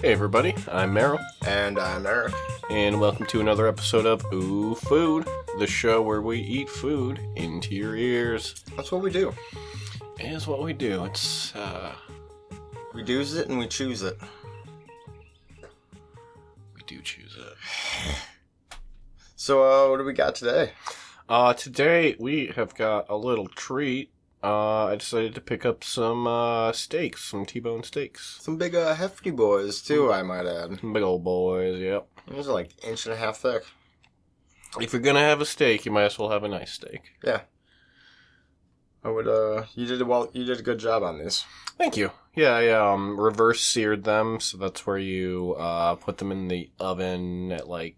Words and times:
Hey 0.00 0.12
everybody, 0.12 0.54
I'm 0.70 0.94
Meryl, 0.94 1.18
And 1.46 1.78
I'm 1.78 2.06
Eric. 2.06 2.32
and 2.70 3.00
welcome 3.00 3.26
to 3.26 3.40
another 3.40 3.66
episode 3.66 4.06
of 4.06 4.24
Ooh 4.32 4.74
Food, 4.76 5.26
the 5.58 5.66
show 5.66 6.00
where 6.02 6.22
we 6.22 6.38
eat 6.40 6.68
food 6.68 7.20
into 7.36 7.74
your 7.74 7.96
ears. 7.96 8.62
That's 8.76 8.92
what 8.92 9.02
we 9.02 9.10
do. 9.10 9.34
Is 10.20 10.46
what 10.46 10.62
we 10.62 10.72
do. 10.72 11.04
It's 11.04 11.54
uh, 11.56 11.92
We 12.94 13.02
do's 13.02 13.34
it 13.36 13.48
and 13.48 13.58
we 13.58 13.66
choose 13.66 14.02
it. 14.02 14.16
we 16.74 16.82
do 16.86 17.00
choose 17.02 17.36
it. 17.38 17.54
So, 19.40 19.62
uh, 19.62 19.88
what 19.90 19.98
do 19.98 20.04
we 20.04 20.14
got 20.14 20.34
today? 20.34 20.72
Uh, 21.28 21.54
today 21.54 22.16
we 22.18 22.48
have 22.56 22.74
got 22.74 23.06
a 23.08 23.16
little 23.16 23.46
treat. 23.46 24.10
Uh, 24.42 24.86
I 24.86 24.96
decided 24.96 25.34
to 25.34 25.40
pick 25.40 25.66
up 25.66 25.82
some 25.82 26.26
uh 26.26 26.72
steaks, 26.72 27.24
some 27.24 27.44
T-bone 27.44 27.82
steaks. 27.82 28.38
Some 28.40 28.56
big, 28.56 28.74
uh, 28.74 28.94
hefty 28.94 29.30
boys, 29.30 29.82
too, 29.82 30.12
I 30.12 30.22
might 30.22 30.46
add. 30.46 30.80
Big 30.80 31.02
old 31.02 31.24
boys, 31.24 31.80
yep. 31.80 32.06
These 32.30 32.46
are 32.48 32.52
like 32.52 32.84
inch 32.84 33.06
and 33.06 33.14
a 33.14 33.18
half 33.18 33.38
thick. 33.38 33.64
If 34.80 34.92
you're 34.92 35.02
gonna 35.02 35.20
have 35.20 35.40
a 35.40 35.46
steak, 35.46 35.84
you 35.86 35.90
might 35.92 36.04
as 36.04 36.18
well 36.18 36.30
have 36.30 36.44
a 36.44 36.48
nice 36.48 36.72
steak. 36.72 37.16
Yeah. 37.24 37.40
I 39.02 39.10
would, 39.10 39.26
uh, 39.26 39.64
you 39.74 39.86
did 39.86 40.02
well, 40.02 40.28
you 40.32 40.44
did 40.44 40.60
a 40.60 40.62
good 40.62 40.78
job 40.78 41.02
on 41.02 41.18
this. 41.18 41.44
Thank 41.76 41.96
you. 41.96 42.10
Yeah, 42.34 42.50
I 42.50 42.68
um, 42.68 43.18
reverse 43.18 43.60
seared 43.62 44.04
them, 44.04 44.40
so 44.40 44.58
that's 44.58 44.86
where 44.86 44.98
you 44.98 45.56
uh, 45.58 45.94
put 45.94 46.18
them 46.18 46.30
in 46.30 46.48
the 46.48 46.70
oven 46.78 47.50
at 47.50 47.68
like 47.68 47.96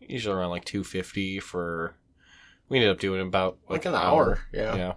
usually 0.00 0.34
around 0.34 0.50
like 0.50 0.64
two 0.64 0.82
fifty 0.82 1.38
for. 1.38 1.94
We 2.68 2.78
ended 2.78 2.92
up 2.92 3.00
doing 3.00 3.20
about 3.20 3.58
like, 3.68 3.84
Like 3.84 3.94
an 3.94 4.00
hour, 4.00 4.40
yeah. 4.52 4.76
yeah. 4.76 4.92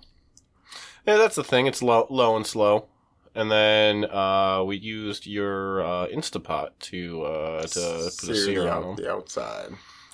Yeah, 1.06 1.18
that's 1.18 1.36
the 1.36 1.44
thing. 1.44 1.68
It's 1.68 1.82
low, 1.82 2.08
low 2.09 2.36
and 2.36 2.48
slow, 2.48 2.88
and 3.36 3.52
then 3.52 4.06
uh, 4.06 4.64
we 4.66 4.78
used 4.78 5.26
your 5.26 5.84
uh, 5.84 6.08
Instapot 6.08 6.70
to 6.80 7.23
uh, 7.23 7.62
to 7.64 8.12
put 8.20 8.30
a 8.30 8.36
Sear 8.36 8.62
on 8.64 8.68
out, 8.68 8.82
them. 8.82 8.95
the 8.95 9.12
outside. 9.12 9.70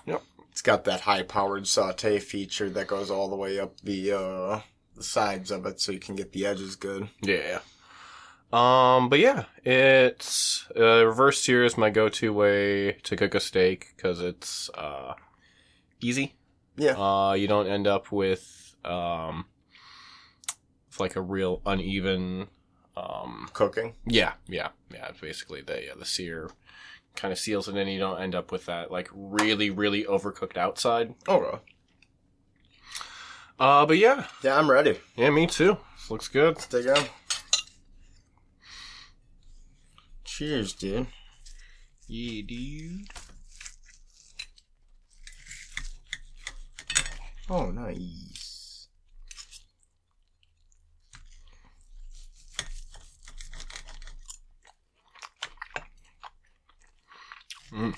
Yep. 0.05 0.23
It's 0.51 0.61
got 0.61 0.83
that 0.85 1.01
high-powered 1.01 1.67
saute 1.67 2.19
feature 2.19 2.69
that 2.71 2.87
goes 2.87 3.11
all 3.11 3.29
the 3.29 3.35
way 3.35 3.59
up 3.59 3.79
the, 3.81 4.11
uh, 4.11 4.61
the 4.95 5.03
sides 5.03 5.51
of 5.51 5.65
it 5.65 5.79
so 5.79 5.91
you 5.91 5.99
can 5.99 6.15
get 6.15 6.33
the 6.33 6.45
edges 6.45 6.75
good. 6.75 7.07
Yeah. 7.21 7.59
Um, 8.51 9.09
but 9.09 9.19
yeah, 9.19 9.45
it's 9.63 10.67
uh, 10.75 11.05
reverse 11.05 11.39
sear 11.39 11.63
is 11.63 11.77
my 11.77 11.91
go-to 11.91 12.33
way 12.33 12.93
to 13.03 13.15
cook 13.15 13.35
a 13.35 13.39
steak 13.39 13.93
because 13.95 14.19
it's 14.19 14.71
uh, 14.73 15.13
easy. 16.01 16.33
Yeah. 16.75 16.93
Uh, 16.99 17.33
you 17.33 17.47
don't 17.47 17.67
end 17.67 17.85
up 17.85 18.11
with 18.11 18.75
um, 18.83 19.45
like 20.99 21.15
a 21.15 21.21
real 21.21 21.61
uneven. 21.65 22.47
Um, 22.97 23.49
Cooking. 23.53 23.93
yeah, 24.05 24.33
yeah, 24.47 24.69
yeah. 24.93 25.11
Basically 25.21 25.61
the 25.61 25.85
yeah, 25.85 25.93
the 25.97 26.05
sear 26.05 26.49
kind 27.15 27.31
of 27.31 27.39
seals 27.39 27.67
it 27.69 27.75
in. 27.77 27.87
You 27.87 27.99
don't 27.99 28.19
end 28.21 28.35
up 28.35 28.51
with 28.51 28.65
that 28.65 28.91
like 28.91 29.09
really 29.13 29.69
really 29.69 30.03
overcooked 30.03 30.57
outside. 30.57 31.15
Oh, 31.27 31.39
really? 31.39 31.59
Uh, 33.59 33.85
but 33.85 33.97
yeah, 33.97 34.25
Yeah, 34.43 34.57
I'm 34.57 34.69
ready. 34.71 34.99
yeah, 35.17 35.29
me 35.29 35.45
too. 35.47 35.77
This 35.97 36.09
looks 36.11 36.27
good. 36.29 36.55
Let's 36.55 36.67
dig 36.67 36.85
in. 36.85 37.03
Cheers, 40.23 40.73
dude. 40.73 41.07
Yeah, 42.07 42.41
dude. 42.47 43.07
Oh, 47.49 47.71
nice. 47.71 48.28
Mm. 57.71 57.95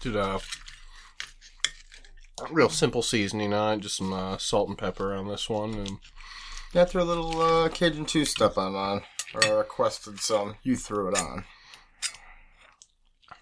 Did 0.00 0.16
a 0.16 0.38
real 2.50 2.68
simple 2.68 3.02
seasoning 3.02 3.54
on 3.54 3.78
it, 3.78 3.80
just 3.80 3.96
some 3.96 4.12
uh, 4.12 4.36
salt 4.36 4.68
and 4.68 4.76
pepper 4.76 5.14
on 5.14 5.28
this 5.28 5.48
one, 5.48 5.74
and 5.74 5.98
Yeah, 6.74 6.84
throw 6.84 7.02
a 7.02 7.04
little 7.04 7.40
uh, 7.40 7.68
Cajun 7.70 8.04
two 8.04 8.24
step 8.24 8.58
on 8.58 8.74
on, 8.74 9.02
or 9.34 9.58
requested 9.58 10.20
some. 10.20 10.56
You 10.62 10.76
threw 10.76 11.08
it 11.08 11.16
on. 11.18 11.44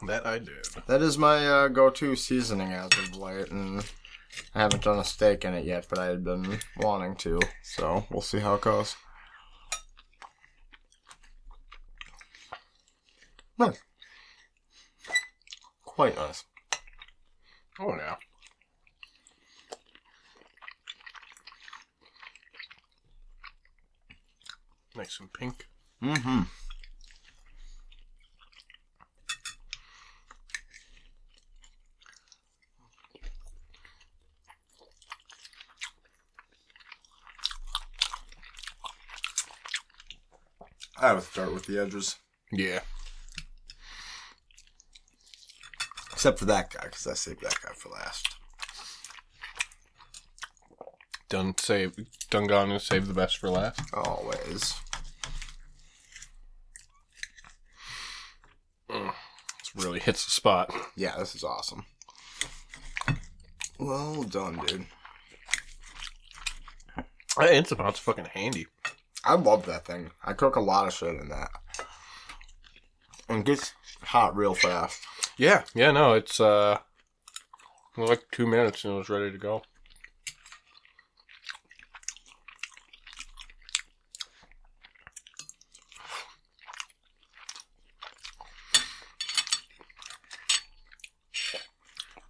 That 0.06 0.26
I 0.26 0.38
did. 0.38 0.66
That 0.86 1.02
is 1.02 1.18
my 1.18 1.46
uh, 1.46 1.68
go-to 1.68 2.16
seasoning 2.16 2.72
as 2.72 2.90
of 2.98 3.16
late, 3.16 3.50
and 3.50 3.84
I 4.54 4.60
haven't 4.60 4.84
done 4.84 4.98
a 4.98 5.04
steak 5.04 5.44
in 5.44 5.54
it 5.54 5.64
yet, 5.64 5.86
but 5.88 5.98
I 5.98 6.06
had 6.06 6.24
been 6.24 6.58
wanting 6.78 7.16
to, 7.16 7.40
so 7.62 8.04
we'll 8.10 8.22
see 8.22 8.40
how 8.40 8.54
it 8.54 8.60
goes. 8.62 8.96
Nice. 13.58 13.80
Quite 15.84 16.16
nice. 16.16 16.44
Oh 17.78 17.94
yeah. 17.96 18.16
Nice 24.96 25.20
and 25.20 25.32
pink. 25.32 25.68
Mm-hmm. 26.02 26.42
I 41.02 41.14
would 41.14 41.24
start 41.24 41.52
with 41.52 41.66
the 41.66 41.82
edges. 41.82 42.14
Yeah. 42.52 42.78
Except 46.12 46.38
for 46.38 46.44
that 46.44 46.70
guy, 46.70 46.84
because 46.84 47.08
I 47.08 47.14
saved 47.14 47.42
that 47.42 47.58
guy 47.60 47.72
for 47.74 47.88
last. 47.88 48.36
Done 51.28 51.54
save 51.58 51.96
and 52.32 52.80
save 52.80 53.08
the 53.08 53.14
best 53.14 53.38
for 53.38 53.50
last. 53.50 53.80
Always. 53.92 54.74
This 58.88 59.74
really 59.74 59.98
hits 59.98 60.24
the 60.24 60.30
spot. 60.30 60.72
Yeah, 60.94 61.16
this 61.18 61.34
is 61.34 61.42
awesome. 61.42 61.84
Well 63.80 64.22
done, 64.22 64.60
dude. 64.66 64.86
That 67.36 67.50
Instapot's 67.50 67.98
fucking 67.98 68.26
handy. 68.26 68.68
I 69.24 69.34
love 69.34 69.66
that 69.66 69.84
thing. 69.86 70.10
I 70.24 70.32
cook 70.32 70.56
a 70.56 70.60
lot 70.60 70.86
of 70.86 70.92
shit 70.92 71.20
in 71.20 71.28
that. 71.28 71.50
And 73.28 73.40
it 73.40 73.44
gets 73.44 73.72
hot 74.02 74.36
real 74.36 74.54
fast. 74.54 75.00
Yeah, 75.36 75.62
yeah, 75.74 75.92
no, 75.92 76.12
it's 76.14 76.40
uh 76.40 76.78
like 77.96 78.24
two 78.32 78.46
minutes 78.46 78.84
and 78.84 78.94
it 78.94 78.96
was 78.96 79.08
ready 79.08 79.30
to 79.30 79.38
go. 79.38 79.62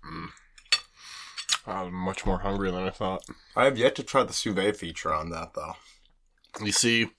Mm. 0.04 0.28
I'm 1.66 1.94
much 1.94 2.26
more 2.26 2.40
hungry 2.40 2.70
than 2.70 2.82
I 2.82 2.90
thought. 2.90 3.24
I 3.56 3.64
have 3.64 3.78
yet 3.78 3.94
to 3.96 4.02
try 4.02 4.24
the 4.24 4.32
sous 4.32 4.54
vide 4.54 4.76
feature 4.76 5.14
on 5.14 5.30
that, 5.30 5.54
though. 5.54 5.76
You 6.62 6.72
see, 6.72 7.10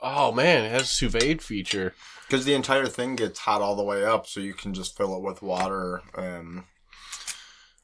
oh 0.00 0.32
man, 0.32 0.64
it 0.64 0.70
has 0.70 0.82
a 0.82 0.86
sous 0.86 1.12
vide 1.12 1.42
feature. 1.42 1.94
Because 2.26 2.44
the 2.44 2.54
entire 2.54 2.86
thing 2.86 3.16
gets 3.16 3.38
hot 3.40 3.60
all 3.62 3.76
the 3.76 3.82
way 3.84 4.04
up, 4.04 4.26
so 4.26 4.40
you 4.40 4.54
can 4.54 4.74
just 4.74 4.96
fill 4.96 5.14
it 5.16 5.22
with 5.22 5.42
water 5.42 6.02
and 6.14 6.64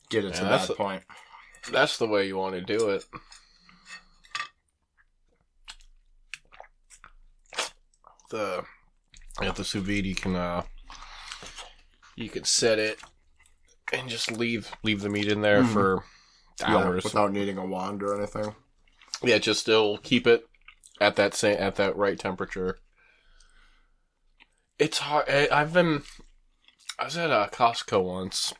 get 0.08 0.24
it 0.24 0.34
to 0.34 0.42
Yeah, 0.42 0.48
that's 0.48 0.66
that 0.68 0.72
a- 0.74 0.76
point. 0.76 1.02
That's 1.70 1.98
the 1.98 2.06
way 2.08 2.26
you 2.26 2.36
want 2.38 2.54
to 2.54 2.60
do 2.62 2.88
it. 2.90 3.04
The 8.30 8.64
at 9.42 9.56
the 9.56 9.64
sous 9.64 9.82
vide, 9.82 10.06
you 10.06 10.14
can 10.14 10.36
uh, 10.36 10.62
you 12.16 12.28
can 12.28 12.44
set 12.44 12.78
it 12.78 13.00
and 13.92 14.08
just 14.08 14.30
leave 14.30 14.70
leave 14.82 15.00
the 15.00 15.08
meat 15.08 15.28
in 15.28 15.40
there 15.40 15.62
Mhm. 15.62 15.72
for 15.72 16.04
Yeah, 16.60 16.76
hours. 16.76 17.04
without 17.04 17.32
needing 17.32 17.58
a 17.58 17.66
wand 17.66 18.02
or 18.02 18.16
anything. 18.16 18.54
Yeah, 19.22 19.38
just 19.38 19.60
still 19.60 19.98
keep 19.98 20.26
it 20.26 20.46
at 21.00 21.16
that 21.16 21.34
same 21.34 21.56
at 21.58 21.76
that 21.76 21.96
right 21.96 22.18
temperature. 22.18 22.78
It's 24.78 24.98
hard. 24.98 25.28
I- 25.28 25.48
I've 25.50 25.72
been. 25.72 26.02
I 26.98 27.04
was 27.04 27.16
at 27.16 27.30
a 27.30 27.48
Costco 27.52 28.02
once. 28.04 28.52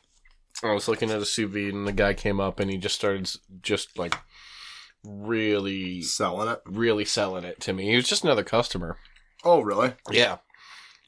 I 0.63 0.73
was 0.73 0.87
looking 0.87 1.09
at 1.09 1.19
a 1.21 1.25
sous 1.25 1.49
vide, 1.51 1.73
and 1.73 1.87
the 1.87 1.91
guy 1.91 2.13
came 2.13 2.39
up, 2.39 2.59
and 2.59 2.69
he 2.69 2.77
just 2.77 2.95
started 2.95 3.29
just 3.61 3.97
like 3.97 4.15
really, 5.03 6.01
Selling 6.03 6.47
it. 6.49 6.61
really 6.65 7.05
selling 7.05 7.43
it 7.43 7.59
to 7.61 7.73
me. 7.73 7.89
He 7.89 7.95
was 7.95 8.07
just 8.07 8.23
another 8.23 8.43
customer. 8.43 8.97
Oh, 9.43 9.61
really? 9.61 9.93
Yeah. 10.11 10.37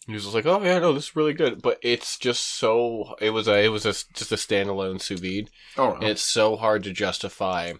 He 0.07 0.13
was 0.13 0.23
just 0.23 0.35
like, 0.35 0.45
"Oh 0.47 0.61
yeah, 0.63 0.79
no, 0.79 0.91
this 0.93 1.05
is 1.09 1.15
really 1.15 1.33
good," 1.33 1.61
but 1.61 1.77
it's 1.81 2.17
just 2.17 2.43
so. 2.57 3.15
It 3.21 3.29
was 3.29 3.47
a. 3.47 3.63
It 3.63 3.69
was 3.69 3.85
a, 3.85 3.93
just 4.13 4.31
a 4.31 4.35
standalone 4.35 4.99
sous 4.99 5.19
vide. 5.19 5.49
Oh, 5.77 5.93
And 5.93 6.03
it's 6.03 6.21
so 6.23 6.55
hard 6.57 6.83
to 6.83 6.91
justify 6.91 7.73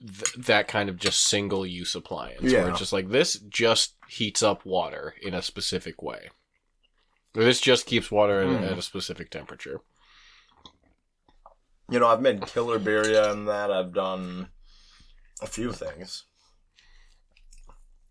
th- 0.00 0.46
that 0.46 0.68
kind 0.68 0.88
of 0.88 0.96
just 0.98 1.28
single 1.28 1.64
use 1.66 1.94
appliance. 1.94 2.42
Where 2.42 2.68
it's 2.70 2.78
just 2.78 2.92
like 2.92 3.08
this 3.10 3.34
just 3.48 3.94
heats 4.08 4.42
up 4.42 4.64
water 4.66 5.14
in 5.22 5.34
a 5.34 5.42
specific 5.42 6.02
way. 6.02 6.30
Or 7.36 7.44
This 7.44 7.60
just 7.60 7.86
keeps 7.86 8.10
water 8.10 8.44
Mm. 8.44 8.70
at 8.70 8.78
a 8.78 8.82
specific 8.82 9.30
temperature. 9.30 9.80
you 11.88 11.98
know, 11.98 12.06
I've 12.06 12.20
made 12.20 12.46
killer 12.46 12.78
birria 12.78 13.32
and 13.32 13.48
that. 13.48 13.70
I've 13.72 13.92
done 13.92 14.48
a 15.42 15.46
few 15.48 15.72
things. 15.72 16.24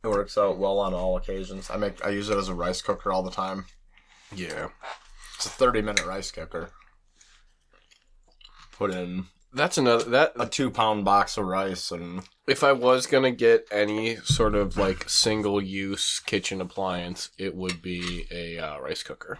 It 0.03 0.07
works 0.09 0.37
out 0.37 0.57
well 0.57 0.79
on 0.79 0.93
all 0.93 1.15
occasions. 1.17 1.69
I 1.69 1.77
make 1.77 2.03
I 2.05 2.09
use 2.09 2.29
it 2.29 2.37
as 2.37 2.49
a 2.49 2.53
rice 2.53 2.81
cooker 2.81 3.11
all 3.11 3.23
the 3.23 3.31
time. 3.31 3.65
Yeah. 4.35 4.69
It's 5.35 5.45
a 5.45 5.49
thirty 5.49 5.81
minute 5.81 6.05
rice 6.05 6.29
cooker. 6.31 6.71
Put 8.71 8.91
in 8.91 9.25
That's 9.51 9.77
another 9.77 10.03
that 10.11 10.33
a 10.39 10.45
two 10.45 10.69
pound 10.69 11.05
box 11.05 11.37
of 11.37 11.45
rice 11.45 11.91
and 11.91 12.21
if 12.47 12.63
I 12.63 12.71
was 12.71 13.07
gonna 13.07 13.31
get 13.31 13.67
any 13.71 14.17
sort 14.17 14.55
of 14.55 14.77
like 14.77 15.09
single 15.09 15.61
use 15.61 16.19
kitchen 16.19 16.61
appliance, 16.61 17.29
it 17.37 17.55
would 17.55 17.81
be 17.81 18.25
a 18.31 18.59
uh, 18.59 18.79
rice 18.79 19.03
cooker. 19.03 19.39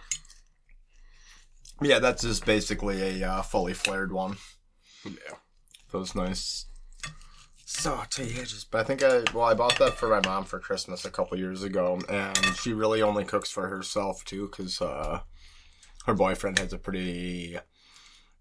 yeah, 1.80 1.98
that's 1.98 2.22
just 2.22 2.44
basically 2.44 3.22
a 3.22 3.28
uh, 3.28 3.42
fully 3.42 3.74
flared 3.74 4.12
one. 4.12 4.36
Yeah. 5.04 5.36
Those 5.92 6.14
nice 6.14 6.66
saute 7.64 8.24
edges. 8.38 8.66
But 8.68 8.80
I 8.80 8.84
think 8.84 9.02
I 9.02 9.22
well 9.32 9.46
I 9.46 9.54
bought 9.54 9.78
that 9.78 9.94
for 9.94 10.08
my 10.08 10.20
mom 10.28 10.44
for 10.44 10.58
Christmas 10.58 11.04
a 11.04 11.10
couple 11.10 11.38
years 11.38 11.62
ago, 11.62 12.00
and 12.08 12.36
she 12.56 12.72
really 12.72 13.00
only 13.02 13.24
cooks 13.24 13.50
for 13.50 13.68
herself 13.68 14.24
too, 14.24 14.48
because 14.48 14.80
uh, 14.80 15.20
her 16.06 16.14
boyfriend 16.14 16.58
has 16.58 16.72
a 16.72 16.78
pretty 16.78 17.58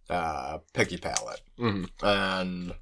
uh, 0.10 0.60
picky 0.74 0.98
palate, 0.98 1.42
hmm 1.58 1.86
and 2.02 2.74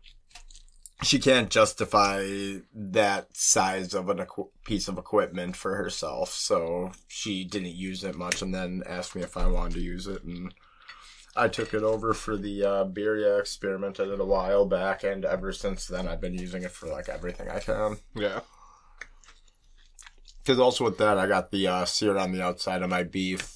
she 1.03 1.19
can't 1.19 1.49
justify 1.49 2.25
that 2.73 3.27
size 3.37 3.93
of 3.93 4.09
a 4.09 4.13
equi- 4.19 4.49
piece 4.63 4.87
of 4.87 4.97
equipment 4.97 5.55
for 5.55 5.75
herself, 5.75 6.31
so 6.31 6.91
she 7.07 7.43
didn't 7.43 7.75
use 7.75 8.03
it 8.03 8.15
much, 8.15 8.41
and 8.41 8.53
then 8.53 8.81
asked 8.87 9.15
me 9.15 9.21
if 9.21 9.37
I 9.37 9.45
wanted 9.45 9.75
to 9.75 9.81
use 9.81 10.07
it, 10.07 10.23
and 10.23 10.53
I 11.35 11.49
took 11.49 11.75
it 11.75 11.83
over 11.83 12.15
for 12.15 12.35
the 12.35 12.63
uh, 12.63 12.85
Birria 12.85 13.39
experiment 13.39 13.99
I 13.99 14.05
did 14.05 14.19
a 14.19 14.25
while 14.25 14.65
back, 14.65 15.03
and 15.03 15.23
ever 15.23 15.53
since 15.53 15.85
then 15.85 16.07
I've 16.07 16.21
been 16.21 16.37
using 16.37 16.63
it 16.63 16.71
for 16.71 16.87
like 16.87 17.09
everything 17.09 17.47
I 17.49 17.59
can. 17.59 17.97
Yeah. 18.15 18.39
Because 20.41 20.59
also 20.59 20.83
with 20.85 20.97
that, 20.97 21.19
I 21.19 21.27
got 21.27 21.51
the 21.51 21.67
uh, 21.67 21.85
seared 21.85 22.17
on 22.17 22.31
the 22.31 22.41
outside 22.41 22.81
of 22.81 22.89
my 22.89 23.03
beef 23.03 23.53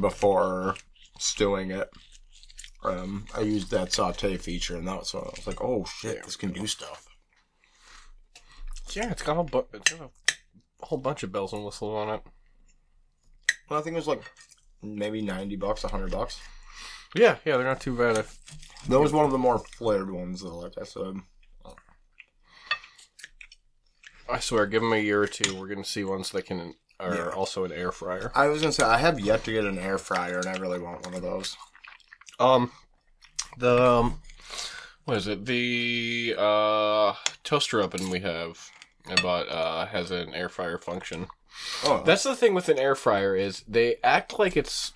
before 0.00 0.74
stewing 1.18 1.70
it. 1.70 1.90
Um, 2.84 3.26
I 3.34 3.40
used 3.40 3.70
that 3.70 3.92
saute 3.92 4.36
feature, 4.36 4.76
and 4.76 4.88
that 4.88 4.98
was 4.98 5.10
so 5.10 5.20
I 5.20 5.30
was 5.38 5.46
like, 5.46 5.62
"Oh 5.62 5.84
shit, 5.84 6.24
this 6.24 6.36
can 6.36 6.52
do 6.52 6.66
stuff." 6.66 7.06
Yeah, 8.92 9.10
it's 9.10 9.22
got 9.22 9.38
a, 9.38 9.44
bu- 9.44 9.64
it's 9.72 9.92
got 9.92 10.10
a 10.80 10.84
whole 10.86 10.98
bunch 10.98 11.22
of 11.22 11.30
bells 11.32 11.52
and 11.52 11.64
whistles 11.64 11.94
on 11.94 12.14
it. 12.14 12.22
Well, 13.70 13.78
I 13.78 13.82
think 13.82 13.94
it 13.94 13.98
was 14.00 14.08
like 14.08 14.22
maybe 14.82 15.22
ninety 15.22 15.56
bucks, 15.56 15.82
hundred 15.82 16.10
bucks. 16.10 16.40
Yeah, 17.14 17.36
yeah, 17.44 17.56
they're 17.56 17.66
not 17.66 17.80
too 17.80 17.96
bad. 17.96 18.18
If, 18.18 18.38
That 18.88 18.98
was 19.00 19.12
one 19.12 19.24
of 19.24 19.30
the 19.32 19.38
more 19.38 19.58
flared 19.58 20.10
ones, 20.10 20.42
though. 20.42 20.58
Like 20.58 20.72
I 20.80 20.84
said, 20.84 21.14
I 24.28 24.40
swear, 24.40 24.66
give 24.66 24.82
them 24.82 24.92
a 24.92 24.98
year 24.98 25.22
or 25.22 25.26
two, 25.26 25.54
we're 25.58 25.68
gonna 25.68 25.84
see 25.84 26.04
ones 26.04 26.30
that 26.30 26.46
can 26.46 26.74
are 26.98 27.14
Yeah. 27.14 27.28
also 27.28 27.64
an 27.64 27.72
air 27.72 27.92
fryer. 27.92 28.32
I 28.34 28.46
was 28.48 28.60
gonna 28.60 28.72
say 28.72 28.84
I 28.84 28.98
have 28.98 29.20
yet 29.20 29.44
to 29.44 29.52
get 29.52 29.64
an 29.64 29.78
air 29.78 29.98
fryer, 29.98 30.38
and 30.38 30.46
I 30.48 30.56
really 30.58 30.78
want 30.78 31.04
one 31.04 31.14
of 31.14 31.22
those. 31.22 31.56
Um, 32.42 32.72
the 33.58 33.82
um, 33.82 34.20
what 35.04 35.16
is 35.16 35.26
it? 35.26 35.44
The 35.46 36.34
uh 36.38 37.14
toaster 37.44 37.80
oven 37.80 38.10
we 38.10 38.20
have 38.20 38.68
I 39.08 39.20
bought 39.20 39.48
uh 39.48 39.86
has 39.86 40.10
an 40.10 40.34
air 40.34 40.48
fryer 40.48 40.78
function. 40.78 41.26
Oh, 41.84 42.02
That's 42.04 42.22
the 42.22 42.36
thing 42.36 42.54
with 42.54 42.68
an 42.68 42.78
air 42.78 42.94
fryer 42.94 43.36
is 43.36 43.62
they 43.68 43.96
act 44.02 44.38
like 44.38 44.56
it's 44.56 44.92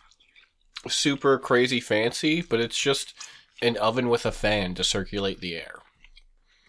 super 0.89 1.39
crazy 1.39 1.81
fancy, 1.81 2.43
but 2.43 2.61
it's 2.61 2.79
just 2.79 3.15
an 3.63 3.77
oven 3.77 4.09
with 4.09 4.27
a 4.27 4.33
fan 4.33 4.75
to 4.75 4.85
circulate 4.85 5.41
the 5.41 5.57
air. 5.57 5.77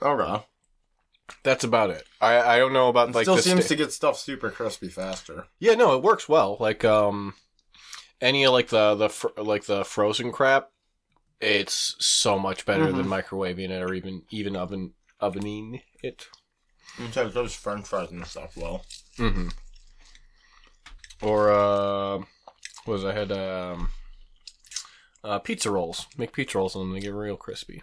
okay. 0.02 0.44
That's 1.44 1.64
about 1.64 1.90
it. 1.90 2.04
I 2.22 2.40
I 2.40 2.58
don't 2.58 2.74
know 2.74 2.88
about 2.90 3.08
like. 3.14 3.28
It 3.28 3.30
like 3.30 3.40
still 3.40 3.54
seems 3.54 3.66
sta- 3.66 3.76
to 3.76 3.76
get 3.84 3.92
stuff 3.92 4.18
super 4.18 4.50
crispy 4.50 4.88
faster. 4.90 5.46
Yeah, 5.60 5.76
no, 5.76 5.96
it 5.96 6.04
works 6.04 6.30
well. 6.30 6.58
Like 6.60 6.86
um, 6.86 7.34
any 8.22 8.44
of 8.46 8.54
like 8.54 8.68
the 8.70 8.96
the 8.96 9.10
fr- 9.10 9.28
like 9.38 9.66
the 9.66 9.84
frozen 9.86 10.32
crap, 10.32 10.70
it's 11.40 11.96
so 12.00 12.38
much 12.40 12.66
better 12.66 12.92
than 12.92 13.06
microwaving 13.06 13.70
it 13.70 13.82
or 13.82 13.94
even 13.94 14.24
even 14.30 14.56
oven 14.56 14.94
ovening 15.22 15.82
it. 16.04 16.28
Sometimes 16.98 17.34
those 17.34 17.54
French 17.54 17.86
fries 17.88 18.12
and 18.12 18.26
stuff. 18.26 18.56
Well, 18.58 18.84
Mm-hmm. 19.18 19.50
Or 21.22 21.52
uh, 21.52 22.18
what 22.86 22.94
was 22.94 23.06
I 23.06 23.14
had 23.14 23.32
um, 23.32 23.90
uh, 25.24 25.40
pizza 25.40 25.72
rolls. 25.72 26.06
Make 26.18 26.34
pizza 26.34 26.58
rolls 26.60 26.76
and 26.76 26.96
they 26.96 27.00
get 27.00 27.14
real 27.14 27.38
crispy. 27.38 27.82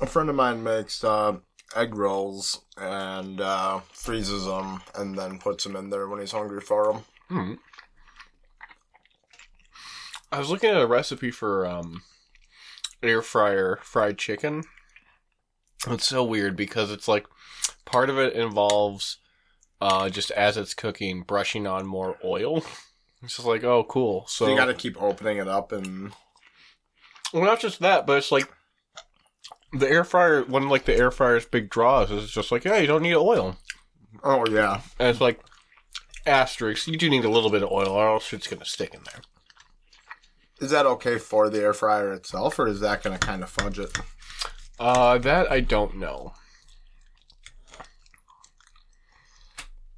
a 0.00 0.06
friend 0.06 0.28
of 0.28 0.34
mine 0.34 0.62
makes 0.64 1.04
uh, 1.04 1.36
egg 1.76 1.94
rolls 1.94 2.62
and 2.76 3.40
uh, 3.40 3.80
freezes 3.92 4.44
them, 4.46 4.82
and 4.96 5.16
then 5.16 5.38
puts 5.38 5.62
them 5.64 5.76
in 5.76 5.90
there 5.90 6.08
when 6.08 6.20
he's 6.20 6.32
hungry 6.32 6.60
for 6.60 6.92
them. 6.92 7.02
Hmm. 7.28 7.54
I 10.36 10.38
was 10.38 10.50
looking 10.50 10.68
at 10.68 10.76
a 10.76 10.86
recipe 10.86 11.30
for 11.30 11.66
um, 11.66 12.02
air 13.02 13.22
fryer 13.22 13.78
fried 13.82 14.18
chicken. 14.18 14.64
It's 15.86 16.06
so 16.06 16.22
weird 16.24 16.56
because 16.56 16.90
it's 16.90 17.08
like 17.08 17.26
part 17.86 18.10
of 18.10 18.18
it 18.18 18.34
involves 18.34 19.16
uh, 19.80 20.10
just 20.10 20.30
as 20.32 20.58
it's 20.58 20.74
cooking, 20.74 21.22
brushing 21.22 21.66
on 21.66 21.86
more 21.86 22.18
oil. 22.22 22.62
It's 23.22 23.36
just 23.36 23.48
like, 23.48 23.64
oh, 23.64 23.82
cool. 23.84 24.26
So, 24.28 24.44
So 24.44 24.50
you 24.50 24.58
got 24.58 24.66
to 24.66 24.74
keep 24.74 25.02
opening 25.02 25.38
it 25.38 25.48
up 25.48 25.72
and 25.72 26.12
well, 27.32 27.44
not 27.44 27.58
just 27.58 27.80
that, 27.80 28.06
but 28.06 28.18
it's 28.18 28.30
like 28.30 28.46
the 29.72 29.88
air 29.88 30.04
fryer. 30.04 30.44
One 30.44 30.64
of 30.64 30.70
like 30.70 30.84
the 30.84 30.94
air 30.94 31.10
fryer's 31.10 31.46
big 31.46 31.70
draws 31.70 32.10
is 32.10 32.30
just 32.30 32.52
like, 32.52 32.66
yeah, 32.66 32.76
you 32.76 32.86
don't 32.86 33.02
need 33.02 33.14
oil, 33.14 33.56
oh 34.22 34.44
yeah, 34.50 34.82
and 34.98 35.08
it's 35.08 35.20
like 35.22 35.40
asterisk. 36.26 36.86
You 36.86 36.98
do 36.98 37.08
need 37.08 37.24
a 37.24 37.30
little 37.30 37.50
bit 37.50 37.62
of 37.62 37.72
oil, 37.72 37.88
or 37.88 38.06
else 38.06 38.34
it's 38.34 38.46
gonna 38.46 38.66
stick 38.66 38.92
in 38.92 39.00
there. 39.04 39.22
Is 40.60 40.70
that 40.70 40.86
okay 40.86 41.18
for 41.18 41.50
the 41.50 41.60
air 41.60 41.74
fryer 41.74 42.12
itself, 42.12 42.58
or 42.58 42.66
is 42.66 42.80
that 42.80 43.02
going 43.02 43.18
to 43.18 43.26
kind 43.26 43.42
of 43.42 43.50
fudge 43.50 43.78
it? 43.78 43.96
Uh, 44.78 45.18
that 45.18 45.50
I 45.50 45.60
don't 45.60 45.96
know. 45.96 46.34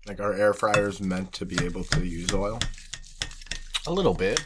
Like 0.06 0.20
are 0.20 0.32
air 0.32 0.54
fryers 0.54 1.00
meant 1.00 1.32
to 1.34 1.44
be 1.44 1.62
able 1.64 1.84
to 1.84 2.06
use 2.06 2.32
oil? 2.32 2.58
A 3.86 3.92
little 3.92 4.14
bit. 4.14 4.42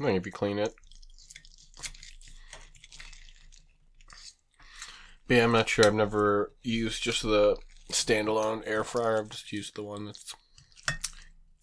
I 0.00 0.04
think 0.04 0.18
if 0.18 0.26
you 0.26 0.32
clean 0.32 0.58
it. 0.58 0.74
But 5.26 5.36
yeah, 5.36 5.44
I'm 5.44 5.52
not 5.52 5.68
sure. 5.68 5.86
I've 5.86 5.94
never 5.94 6.52
used 6.62 7.02
just 7.02 7.22
the 7.22 7.56
standalone 7.92 8.62
air 8.66 8.84
fryer. 8.84 9.18
I've 9.18 9.30
just 9.30 9.52
used 9.52 9.74
the 9.74 9.82
one 9.82 10.06
that's 10.06 10.34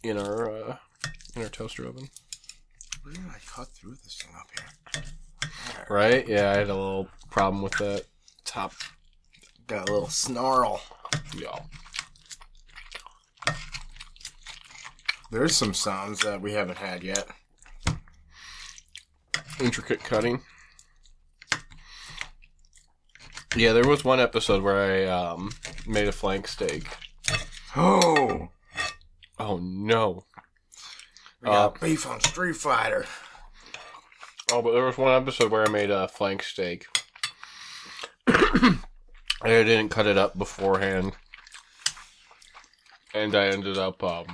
in 0.04 0.18
our 0.18 0.52
uh, 0.52 0.78
in 1.36 1.42
our 1.42 1.50
toaster 1.50 1.88
oven. 1.88 2.10
Where 3.06 3.14
did 3.14 3.24
I 3.30 3.38
cut 3.46 3.68
through 3.68 3.98
this 4.04 4.20
thing 4.20 4.34
up 4.36 4.50
here? 4.58 5.04
Right? 5.92 6.28
Yeah, 6.28 6.50
I 6.50 6.58
had 6.58 6.70
a 6.72 6.74
little 6.74 7.08
problem 7.30 7.62
with 7.62 7.74
that 7.74 8.06
top. 8.46 8.74
Got 9.68 9.88
a 9.88 9.94
little 9.94 10.10
snarl. 10.10 10.82
Yeah. 11.38 11.60
There's 15.30 15.56
some 15.56 15.76
sounds 15.76 16.22
that 16.22 16.42
we 16.42 16.54
haven't 16.54 16.80
had 16.80 17.04
yet. 17.04 17.28
Intricate 19.60 20.04
cutting. 20.04 20.42
Yeah, 23.56 23.74
there 23.74 23.88
was 23.88 24.04
one 24.04 24.20
episode 24.20 24.64
where 24.64 25.06
I 25.06 25.06
um, 25.06 25.52
made 25.86 26.08
a 26.08 26.12
flank 26.12 26.48
steak. 26.48 26.88
Oh, 27.78 28.48
Oh 29.38 29.58
no. 29.58 30.24
We 31.46 31.52
got 31.52 31.80
beef 31.80 32.08
on 32.08 32.20
Street 32.22 32.56
Fighter. 32.56 33.06
Oh, 34.52 34.64
but 34.64 34.74
there 34.74 34.84
was 34.84 34.98
one 34.98 35.14
episode 35.14 35.52
where 35.52 35.64
I 35.64 35.70
made 35.70 35.92
a 35.92 36.08
flank 36.08 36.42
steak. 36.42 36.88
and 38.28 38.80
I 39.44 39.64
didn't 39.64 39.90
cut 39.90 40.08
it 40.08 40.18
up 40.18 40.38
beforehand. 40.38 41.14
And 43.14 43.36
I 43.36 43.48
ended 43.48 43.78
up, 43.78 44.04
um. 44.04 44.26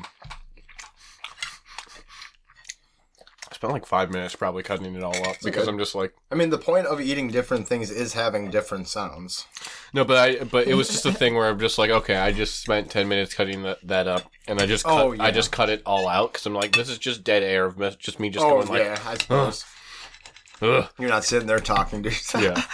I 3.50 3.50
spent 3.61 3.73
like 3.73 3.85
five 3.85 4.09
minutes 4.11 4.35
probably 4.35 4.63
cutting 4.63 4.95
it 4.95 5.03
all 5.03 5.15
up 5.27 5.37
because 5.43 5.63
okay. 5.63 5.69
I'm 5.69 5.77
just 5.77 5.93
like. 5.93 6.15
I 6.31 6.35
mean, 6.35 6.49
the 6.49 6.57
point 6.57 6.87
of 6.87 6.99
eating 6.99 7.27
different 7.27 7.67
things 7.67 7.91
is 7.91 8.13
having 8.13 8.49
different 8.49 8.87
sounds. 8.87 9.45
No, 9.93 10.03
but 10.03 10.17
I. 10.17 10.43
But 10.43 10.67
it 10.67 10.73
was 10.73 10.87
just 10.87 11.05
a 11.05 11.13
thing 11.13 11.35
where 11.35 11.47
I'm 11.47 11.59
just 11.59 11.77
like, 11.77 11.91
okay, 11.91 12.15
I 12.15 12.31
just 12.31 12.59
spent 12.59 12.89
10 12.89 13.07
minutes 13.07 13.35
cutting 13.35 13.61
that, 13.61 13.77
that 13.87 14.07
up. 14.07 14.31
and 14.47 14.59
I 14.59 14.65
just 14.65 14.83
cut, 14.83 15.05
Oh, 15.05 15.11
yeah. 15.11 15.23
I 15.23 15.29
just 15.29 15.51
cut 15.51 15.69
it 15.69 15.83
all 15.85 16.07
out 16.07 16.33
because 16.33 16.47
I'm 16.47 16.55
like, 16.55 16.71
this 16.71 16.89
is 16.89 16.97
just 16.97 17.23
dead 17.23 17.43
air 17.43 17.65
of 17.65 17.77
me- 17.77 17.95
just 17.99 18.19
me 18.19 18.31
just 18.31 18.43
oh 18.43 18.49
going 18.49 18.67
like, 18.67 18.81
yeah, 18.81 18.99
I 19.05 19.15
suppose 19.15 19.65
Ugh. 20.63 20.89
you're 20.97 21.09
not 21.09 21.23
sitting 21.23 21.47
there 21.47 21.59
talking 21.59 22.01
to 22.01 22.09
yourself. 22.09 22.43
yeah. 22.43 22.63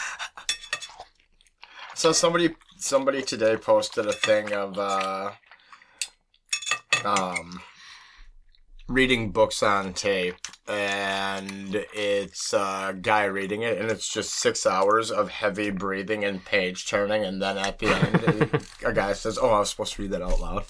So 1.96 2.12
somebody 2.12 2.56
somebody 2.78 3.24
today 3.24 3.58
posted 3.58 4.06
a 4.06 4.14
thing 4.14 4.54
of 4.54 4.78
uh 4.78 5.32
um 7.04 7.60
reading 8.88 9.32
books 9.32 9.62
on 9.62 9.94
tape 9.94 10.36
and 10.68 11.86
it's 11.94 12.54
a 12.54 12.96
guy 13.02 13.26
reading 13.26 13.62
it 13.62 13.78
and 13.78 13.92
it's 13.92 14.08
just 14.12 14.34
six 14.34 14.66
hours 14.66 15.12
of 15.12 15.30
heavy 15.30 15.70
breathing 15.70 16.24
and 16.24 16.46
page 16.46 16.88
turning 16.88 17.26
and 17.26 17.42
then 17.42 17.58
at 17.58 17.80
the 17.80 17.88
end 17.88 18.66
a 18.86 18.94
guy 18.94 19.12
says 19.12 19.38
oh 19.42 19.50
i 19.50 19.60
was 19.60 19.70
supposed 19.70 19.94
to 19.94 20.02
read 20.04 20.12
that 20.12 20.22
out 20.22 20.40
loud 20.40 20.64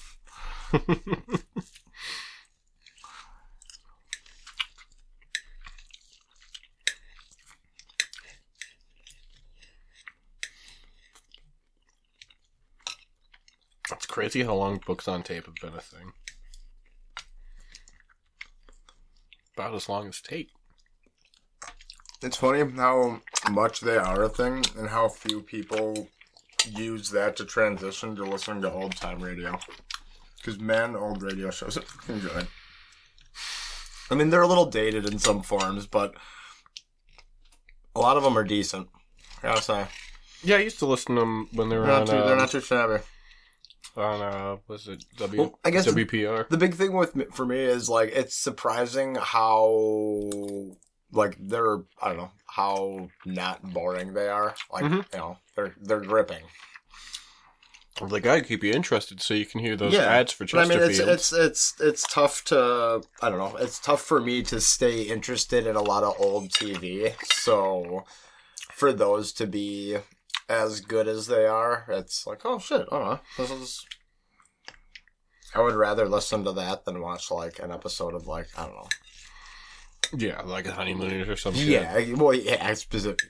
It's 13.90 14.06
crazy 14.06 14.42
how 14.42 14.54
long 14.54 14.80
books 14.86 15.08
on 15.08 15.22
tape 15.22 15.46
have 15.46 15.54
been 15.54 15.74
a 15.74 15.80
thing. 15.80 16.12
About 19.58 19.74
as 19.74 19.88
long 19.88 20.06
as 20.06 20.20
tape. 20.20 20.50
it's 22.22 22.36
funny 22.36 22.60
how 22.76 23.22
much 23.50 23.80
they 23.80 23.96
are 23.96 24.22
a 24.22 24.28
thing 24.28 24.64
and 24.78 24.88
how 24.90 25.08
few 25.08 25.42
people 25.42 26.08
use 26.64 27.10
that 27.10 27.36
to 27.36 27.44
transition 27.44 28.14
to 28.14 28.22
listening 28.24 28.62
to 28.62 28.70
old 28.70 28.94
time 28.94 29.18
radio 29.20 29.58
because 30.36 30.60
man 30.60 30.94
old 30.94 31.22
radio 31.24 31.50
shows 31.50 31.76
are 31.76 31.82
good 32.06 32.46
I 34.12 34.14
mean, 34.14 34.30
they're 34.30 34.42
a 34.42 34.46
little 34.46 34.66
dated 34.70 35.04
in 35.10 35.18
some 35.18 35.42
forms, 35.42 35.86
but 35.88 36.14
a 37.96 38.00
lot 38.00 38.16
of 38.16 38.22
them 38.22 38.38
are 38.38 38.44
decent. 38.44 38.88
I 39.42 39.48
gotta 39.48 39.62
say, 39.62 39.86
Yeah, 40.42 40.56
I 40.56 40.60
used 40.60 40.78
to 40.78 40.86
listen 40.86 41.16
to 41.16 41.20
them 41.22 41.48
when 41.52 41.68
they 41.68 41.76
were 41.76 41.84
they're 41.84 41.94
on. 41.94 42.04
not, 42.04 42.10
too, 42.10 42.16
uh, 42.16 42.26
they're 42.26 42.36
not 42.36 42.50
too 42.50 42.60
shabby. 42.60 43.02
On 43.96 44.22
uh, 44.22 44.56
was 44.68 44.86
it 44.88 45.04
W 45.16 45.40
Well, 45.42 45.58
I 45.64 45.70
guess- 45.70 45.86
WPR? 45.86 46.48
The 46.48 46.56
big 46.56 46.74
thing 46.74 46.92
with 46.92 47.16
for 47.34 47.44
me 47.46 47.58
is 47.58 47.88
like 47.88 48.10
it's 48.14 48.36
surprising 48.36 49.16
how 49.16 49.80
like 51.12 51.36
they're 51.40 51.78
I 52.02 52.08
don't 52.08 52.16
know 52.18 52.30
how 52.46 53.08
not 53.24 53.72
boring 53.72 54.12
they 54.14 54.28
are. 54.28 54.54
Like 54.72 54.84
Mhm. 54.84 55.04
you 55.12 55.18
know 55.18 55.38
they're 55.56 55.74
they're 55.80 56.00
gripping. 56.00 56.44
They 58.10 58.20
gotta 58.20 58.42
keep 58.42 58.62
you 58.62 58.72
interested 58.72 59.20
so 59.20 59.34
you 59.34 59.44
can 59.44 59.60
hear 59.60 59.74
those 59.74 59.92
Yeah, 59.92 60.02
ads 60.04 60.30
for 60.32 60.44
But 60.46 60.58
I 60.60 60.64
mean, 60.68 60.78
it's 60.78 61.00
it's 61.00 61.32
it's 61.32 61.74
it's 61.80 62.02
tough 62.06 62.44
to 62.44 63.02
I 63.20 63.28
don't 63.28 63.38
know. 63.38 63.56
It's 63.56 63.80
tough 63.80 64.02
for 64.02 64.20
me 64.20 64.42
to 64.44 64.60
stay 64.60 65.02
interested 65.02 65.66
in 65.66 65.74
a 65.74 65.82
lot 65.82 66.04
of 66.04 66.14
old 66.20 66.50
TV. 66.50 67.14
So 67.32 68.04
for 68.72 68.92
those 68.92 69.32
to 69.32 69.48
be 69.48 69.98
as 70.48 70.80
good 70.80 71.08
as 71.08 71.26
they 71.26 71.46
are, 71.46 71.84
it's 71.88 72.26
like 72.26 72.42
oh 72.44 72.58
shit, 72.58 72.86
I 72.90 72.98
don't 72.98 73.04
know. 73.06 73.20
This 73.36 73.50
is. 73.50 73.86
I 75.54 75.60
would 75.62 75.74
rather 75.74 76.08
listen 76.08 76.44
to 76.44 76.52
that 76.52 76.84
than 76.84 77.00
watch 77.00 77.30
like 77.30 77.58
an 77.58 77.70
episode 77.72 78.14
of 78.14 78.26
like 78.26 78.48
I 78.56 78.64
don't 78.66 78.74
know. 78.74 78.88
yeah, 80.16 80.42
like 80.42 80.66
a 80.66 80.72
honeymooners 80.72 81.28
or 81.28 81.36
something. 81.36 81.66
Yeah, 81.66 81.98
well, 82.14 82.34
yeah, 82.34 82.72
specific. 82.74 83.20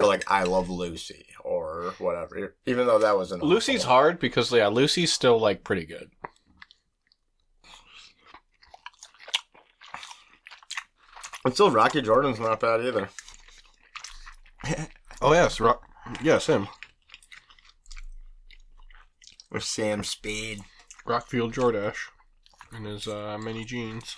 Like 0.00 0.30
I 0.30 0.44
Love 0.44 0.70
Lucy 0.70 1.26
or 1.44 1.94
whatever. 1.98 2.54
Even 2.64 2.86
though 2.86 2.98
that 3.00 3.18
was 3.18 3.32
an 3.32 3.40
Lucy's 3.40 3.82
awful- 3.82 3.92
hard 3.94 4.18
because 4.18 4.50
yeah, 4.52 4.68
Lucy's 4.68 5.12
still 5.12 5.38
like 5.38 5.62
pretty 5.62 5.84
good. 5.84 6.10
And 11.44 11.54
still, 11.54 11.70
Rocky 11.70 12.02
Jordan's 12.02 12.40
not 12.40 12.60
bad 12.60 12.80
either. 12.84 13.08
Oh 15.22 15.34
yes, 15.34 15.60
Ro- 15.60 15.78
yes, 16.22 16.44
Sam. 16.44 16.68
With 19.50 19.64
Sam 19.64 20.04
Spade. 20.04 20.60
Rockfield 21.06 21.54
Jordash 21.54 22.08
in 22.76 22.84
his 22.84 23.08
uh, 23.08 23.36
many 23.40 23.64
jeans. 23.64 24.16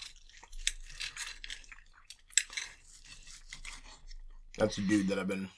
That's 4.59 4.77
a 4.79 4.83
dude 4.83 5.09
that 5.09 5.19
I've 5.19 5.29
been 5.29 5.49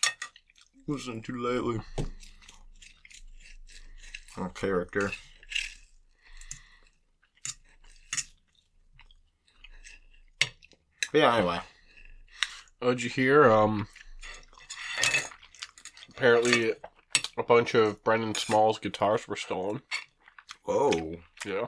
listening 0.87 1.23
to 1.23 1.37
lately. 1.37 1.81
A 4.37 4.49
character. 4.51 5.11
But 11.11 11.19
yeah, 11.21 11.37
anyway. 11.37 11.61
Oh, 12.83 12.91
did 12.91 13.03
you 13.03 13.11
hear? 13.11 13.51
Um, 13.51 13.89
apparently, 16.17 16.73
a 17.37 17.43
bunch 17.43 17.75
of 17.75 18.03
Brendan 18.05 18.35
Small's 18.35 18.79
guitars 18.79 19.27
were 19.27 19.37
stolen. 19.37 19.83
Whoa. 20.65 21.17
Yeah. 21.45 21.67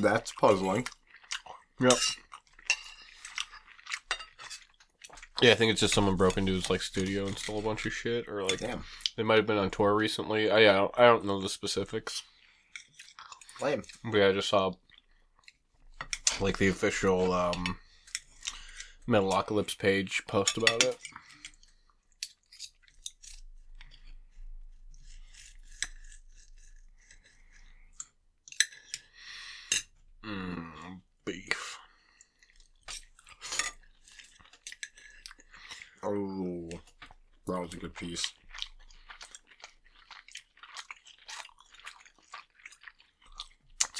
That's 0.00 0.32
puzzling. 0.32 0.86
Yep. 1.80 1.92
Yeah, 5.42 5.52
I 5.52 5.54
think 5.54 5.70
it's 5.70 5.80
just 5.80 5.94
someone 5.94 6.16
broke 6.16 6.38
into 6.38 6.52
his 6.52 6.70
like 6.70 6.82
studio 6.82 7.26
and 7.26 7.38
stole 7.38 7.58
a 7.58 7.62
bunch 7.62 7.84
of 7.86 7.92
shit, 7.92 8.26
or 8.26 8.42
like 8.42 8.58
Damn. 8.58 8.84
they 9.16 9.22
might 9.22 9.36
have 9.36 9.46
been 9.46 9.58
on 9.58 9.70
tour 9.70 9.94
recently. 9.94 10.50
I 10.50 10.58
I 10.58 10.72
don't, 10.72 10.98
I 10.98 11.04
don't 11.04 11.26
know 11.26 11.40
the 11.40 11.48
specifics, 11.48 12.22
Lame. 13.60 13.82
but 14.04 14.18
yeah, 14.18 14.28
I 14.28 14.32
just 14.32 14.48
saw 14.48 14.72
like 16.40 16.58
the 16.58 16.68
official 16.68 17.32
um, 17.32 17.78
Metalocalypse 19.08 19.78
page 19.78 20.22
post 20.28 20.56
about 20.56 20.84
it. 20.84 20.98
Mm, 30.24 31.00
beef. 31.24 31.78
Oh. 36.02 36.68
That 37.46 37.60
was 37.60 37.74
a 37.74 37.76
good 37.76 37.94
piece. 37.94 38.32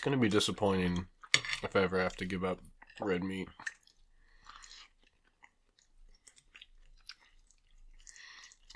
It's 0.06 0.12
gonna 0.12 0.22
be 0.22 0.28
disappointing 0.28 1.08
if 1.64 1.75
I 1.75 1.80
ever 1.80 1.98
have 1.98 2.14
to 2.18 2.25
give 2.25 2.44
up 2.44 2.60
red 3.00 3.25
meat. 3.25 3.48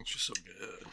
It's 0.00 0.10
just 0.10 0.26
so 0.26 0.32
good. 0.44 0.88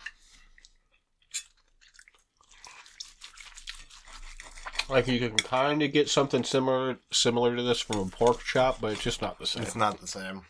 Like 4.88 5.08
you 5.08 5.18
can 5.18 5.36
kind 5.38 5.82
of 5.82 5.92
get 5.92 6.08
something 6.08 6.44
similar 6.44 7.00
similar 7.12 7.56
to 7.56 7.64
this 7.64 7.82
from 7.82 7.98
a 7.98 8.06
pork 8.06 8.44
chop, 8.44 8.80
but 8.80 8.92
it's 8.92 9.02
just 9.02 9.24
not 9.24 9.40
the 9.40 9.48
same. 9.48 9.64
It's 9.64 9.76
not 9.76 10.00
the 10.00 10.06
same. 10.06 10.44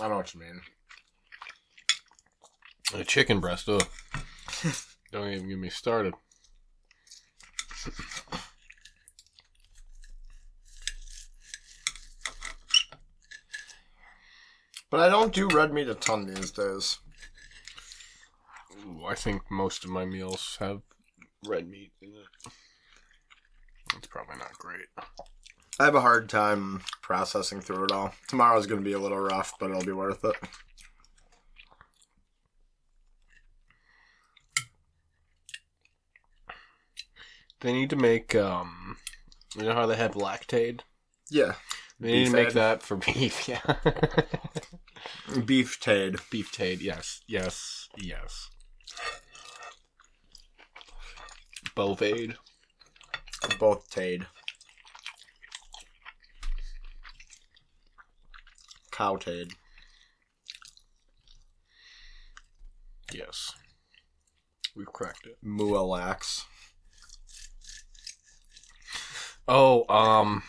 I 0.00 0.08
know 0.08 0.16
what 0.16 0.32
you 0.32 0.40
mean. 0.40 0.62
A 2.94 3.04
chicken 3.04 3.40
breast, 3.40 3.68
ugh. 3.68 3.86
Don't 5.12 5.30
even 5.30 5.50
get 5.50 5.58
me 5.58 5.68
started. 5.68 6.14
But 14.94 15.02
I 15.02 15.08
don't 15.08 15.34
do 15.34 15.48
red 15.48 15.74
meat 15.74 15.88
a 15.88 15.96
ton 15.96 16.24
these 16.24 16.52
days. 16.52 17.00
Ooh, 18.86 19.04
I 19.04 19.16
think 19.16 19.50
most 19.50 19.82
of 19.82 19.90
my 19.90 20.04
meals 20.04 20.56
have 20.60 20.82
red 21.44 21.68
meat 21.68 21.90
in 22.00 22.10
it. 22.10 22.52
It's 23.96 24.06
probably 24.06 24.36
not 24.36 24.56
great. 24.56 24.86
I 25.80 25.84
have 25.84 25.96
a 25.96 26.00
hard 26.00 26.28
time 26.28 26.82
processing 27.02 27.60
through 27.60 27.86
it 27.86 27.90
all. 27.90 28.14
Tomorrow's 28.28 28.68
going 28.68 28.82
to 28.82 28.84
be 28.84 28.92
a 28.92 29.00
little 29.00 29.18
rough, 29.18 29.54
but 29.58 29.68
it'll 29.68 29.84
be 29.84 29.90
worth 29.90 30.24
it. 30.24 30.36
They 37.62 37.72
need 37.72 37.90
to 37.90 37.96
make 37.96 38.36
um 38.36 38.98
you 39.56 39.64
know 39.64 39.74
how 39.74 39.86
they 39.86 39.96
have 39.96 40.14
lactaid? 40.14 40.82
Yeah. 41.30 41.54
They 42.00 42.12
need 42.12 42.26
to 42.26 42.32
make 42.32 42.52
that 42.52 42.82
for 42.82 42.96
beef, 43.14 43.48
yeah. 43.48 43.60
Beef 45.44 45.80
tade. 45.80 46.18
beef 46.30 46.52
tade, 46.52 46.80
yes, 46.80 47.20
yes, 47.26 47.88
yes. 47.96 48.50
Bovade. 51.76 52.36
Both 53.58 53.90
tade. 53.90 54.26
Cow 58.90 59.16
tade. 59.16 59.52
Yes. 63.12 63.52
We've 64.76 64.86
cracked 64.86 65.26
it. 65.26 65.36
Mualax. 65.44 66.44
Oh, 69.46 69.84
um, 69.88 70.42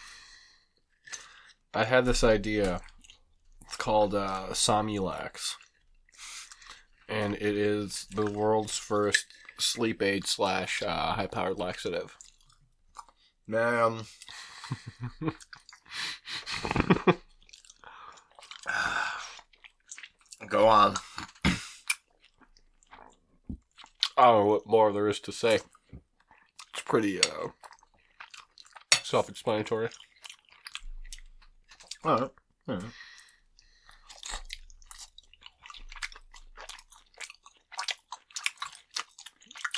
I 1.76 1.84
had 1.84 2.06
this 2.06 2.24
idea. 2.24 2.80
It's 3.66 3.76
called 3.76 4.16
uh, 4.16 4.54
Somulax, 4.54 5.58
and 7.10 7.36
it 7.36 7.58
is 7.58 8.08
the 8.16 8.32
world's 8.32 8.78
first 8.78 9.26
sleep 9.60 10.02
aid 10.02 10.26
slash 10.26 10.82
uh, 10.82 11.12
high 11.16 11.28
powered 11.28 11.60
laxative. 11.60 12.16
Man. 13.46 14.04
Go 20.48 20.70
on. 20.70 20.96
I 24.18 24.28
don't 24.28 24.46
know 24.46 24.46
what 24.46 24.66
more 24.66 24.94
there 24.94 25.10
is 25.10 25.20
to 25.20 25.34
say. 25.34 25.60
It's 26.72 26.84
pretty 26.86 27.20
uh, 27.20 27.50
self 29.04 29.28
explanatory. 29.28 29.90
Alright. 32.06 32.32
Alright. 32.70 32.84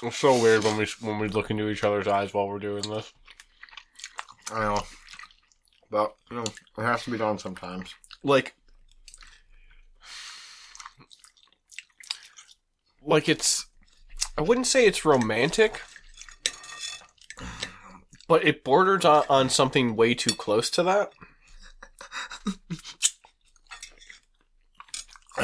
It's 0.03 0.17
so 0.17 0.39
weird 0.39 0.63
when 0.63 0.77
we 0.77 0.85
when 1.01 1.19
we 1.19 1.27
look 1.27 1.49
into 1.49 1.69
each 1.69 1.83
other's 1.83 2.07
eyes 2.07 2.33
while 2.33 2.47
we're 2.47 2.59
doing 2.59 2.83
this. 2.83 3.11
I 4.51 4.59
know. 4.61 4.83
But, 5.89 6.15
you 6.29 6.37
know, 6.37 6.43
it 6.43 6.81
has 6.81 7.03
to 7.05 7.11
be 7.11 7.17
done 7.17 7.39
sometimes. 7.39 7.95
Like, 8.23 8.55
like 13.03 13.27
it's. 13.29 13.67
I 14.37 14.41
wouldn't 14.41 14.67
say 14.67 14.85
it's 14.85 15.03
romantic, 15.03 15.81
but 18.27 18.45
it 18.45 18.63
borders 18.63 19.03
on, 19.03 19.23
on 19.29 19.49
something 19.49 19.95
way 19.95 20.13
too 20.13 20.35
close 20.35 20.69
to 20.71 20.83
that. 20.83 21.11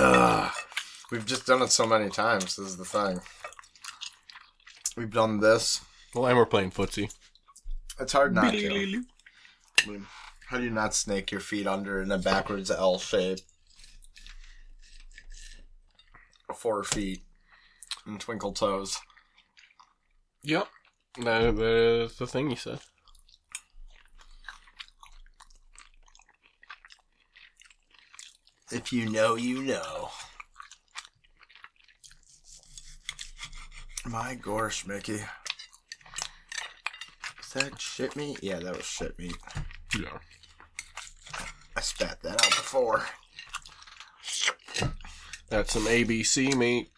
Ugh. 0.04 0.52
We've 1.12 1.26
just 1.26 1.46
done 1.46 1.62
it 1.62 1.72
so 1.72 1.86
many 1.86 2.10
times, 2.10 2.56
this 2.56 2.68
is 2.68 2.78
the 2.78 2.86
thing. 2.86 3.22
We've 4.98 5.12
done 5.12 5.40
this. 5.40 5.82
Well, 6.14 6.28
and 6.28 6.38
we're 6.38 6.46
playing 6.46 6.72
footsie. 6.72 7.14
It's 8.00 8.14
hard 8.14 8.36
not 8.36 8.52
to. 8.52 9.04
I 9.84 9.90
mean, 9.90 10.06
how 10.48 10.58
do 10.58 10.64
you 10.64 10.70
not 10.70 10.94
snake 10.94 11.32
your 11.32 11.40
feet 11.42 11.68
under 11.68 12.02
in 12.02 12.12
a 12.12 12.18
backwards 12.18 12.70
L 12.70 13.00
shape? 13.00 13.40
Four 16.54 16.84
feet 16.84 17.24
and 18.06 18.20
twinkle 18.20 18.54
toes. 18.54 19.00
Yep, 20.44 20.68
that, 21.24 21.56
that 21.56 21.66
is 21.66 22.16
the 22.18 22.28
thing 22.28 22.50
you 22.50 22.56
said. 22.56 22.80
If 28.72 28.92
you 28.92 29.10
know, 29.10 29.36
you 29.36 29.64
know. 29.64 30.10
My 34.06 34.36
gosh, 34.36 34.86
Mickey. 34.86 35.20
Is 37.40 37.54
that 37.54 37.80
shit 37.80 38.16
meat? 38.16 38.40
Yeah, 38.42 38.60
that 38.60 38.76
was 38.76 38.86
shit 38.86 39.18
meat. 39.20 39.38
Yeah. 39.98 40.18
I 41.76 41.82
spat 41.82 42.22
that 42.24 42.44
out 42.44 42.50
before. 42.50 43.06
That's 45.50 45.74
some 45.74 45.86
ABC 45.86 46.56
meat. 46.56 46.90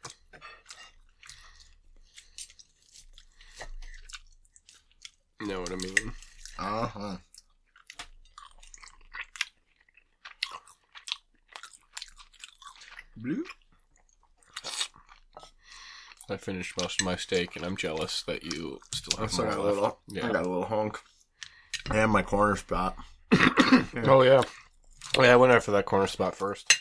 Know 5.41 5.60
what 5.60 5.71
I 5.71 5.75
mean? 5.75 6.13
Uh 6.58 6.88
huh. 6.88 7.17
Finished 16.45 16.79
most 16.79 17.01
of 17.01 17.05
my 17.05 17.15
steak, 17.15 17.55
and 17.55 17.65
I'm 17.65 17.75
jealous 17.75 18.21
that 18.27 18.43
you 18.43 18.79
still 18.93 19.17
I 19.17 19.21
have 19.23 19.31
still 19.31 19.45
more 19.45 19.53
got 19.55 19.60
a 19.60 19.63
left. 19.63 19.75
little. 19.75 19.99
Yeah. 20.08 20.27
I 20.27 20.31
got 20.31 20.45
a 20.45 20.49
little 20.49 20.65
hunk. 20.65 20.99
And 21.91 22.12
my 22.12 22.21
corner 22.21 22.55
spot. 22.55 22.95
Oh 23.34 24.21
yeah. 24.23 24.41
Oh 25.17 25.23
yeah, 25.23 25.34
I 25.34 25.36
went 25.36 25.53
after 25.53 25.71
that 25.71 25.86
corner 25.86 26.08
spot 26.08 26.36
first. 26.36 26.79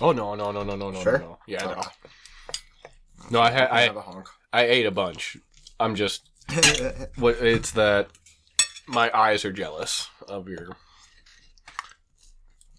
Oh 0.00 0.12
no 0.12 0.34
no 0.34 0.50
no 0.50 0.62
no 0.64 0.74
no 0.76 0.90
no 0.90 1.02
Sure? 1.02 1.18
no 1.18 1.26
no. 1.26 1.38
Yeah 1.46 1.64
no. 1.64 1.70
Uh, 1.72 1.82
No, 3.30 3.40
I 3.40 3.50
had 3.50 3.68
I 3.70 3.78
I 3.78 3.80
have 3.82 3.96
a 3.96 4.02
hunk. 4.02 4.26
I 4.52 4.64
ate 4.64 4.86
a 4.86 4.90
bunch. 4.90 5.36
I'm 5.80 5.94
just 5.94 6.28
what 7.16 7.36
it's 7.40 7.70
that 7.72 8.08
my 8.86 9.10
eyes 9.16 9.44
are 9.44 9.52
jealous 9.52 10.08
of 10.28 10.48
your. 10.48 10.72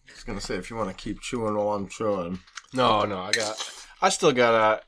I 0.07 0.11
was 0.13 0.23
gonna 0.23 0.41
say 0.41 0.55
if 0.55 0.69
you 0.69 0.75
want 0.75 0.89
to 0.89 0.95
keep 1.03 1.19
chewing 1.21 1.55
while 1.55 1.71
I'm 1.75 1.87
chewing. 1.87 2.39
No 2.73 3.03
no, 3.05 3.19
I 3.19 3.31
got 3.31 3.57
I 4.01 4.09
still 4.09 4.31
got 4.31 4.53
uh 4.53 4.79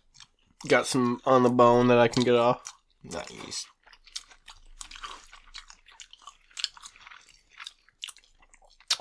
got 0.67 0.88
some 0.88 1.22
on 1.26 1.43
the 1.43 1.50
bone 1.50 1.88
that 1.88 1.98
I 1.98 2.08
can 2.08 2.24
get 2.24 2.36
off. 2.36 2.74
Nice. 3.04 3.65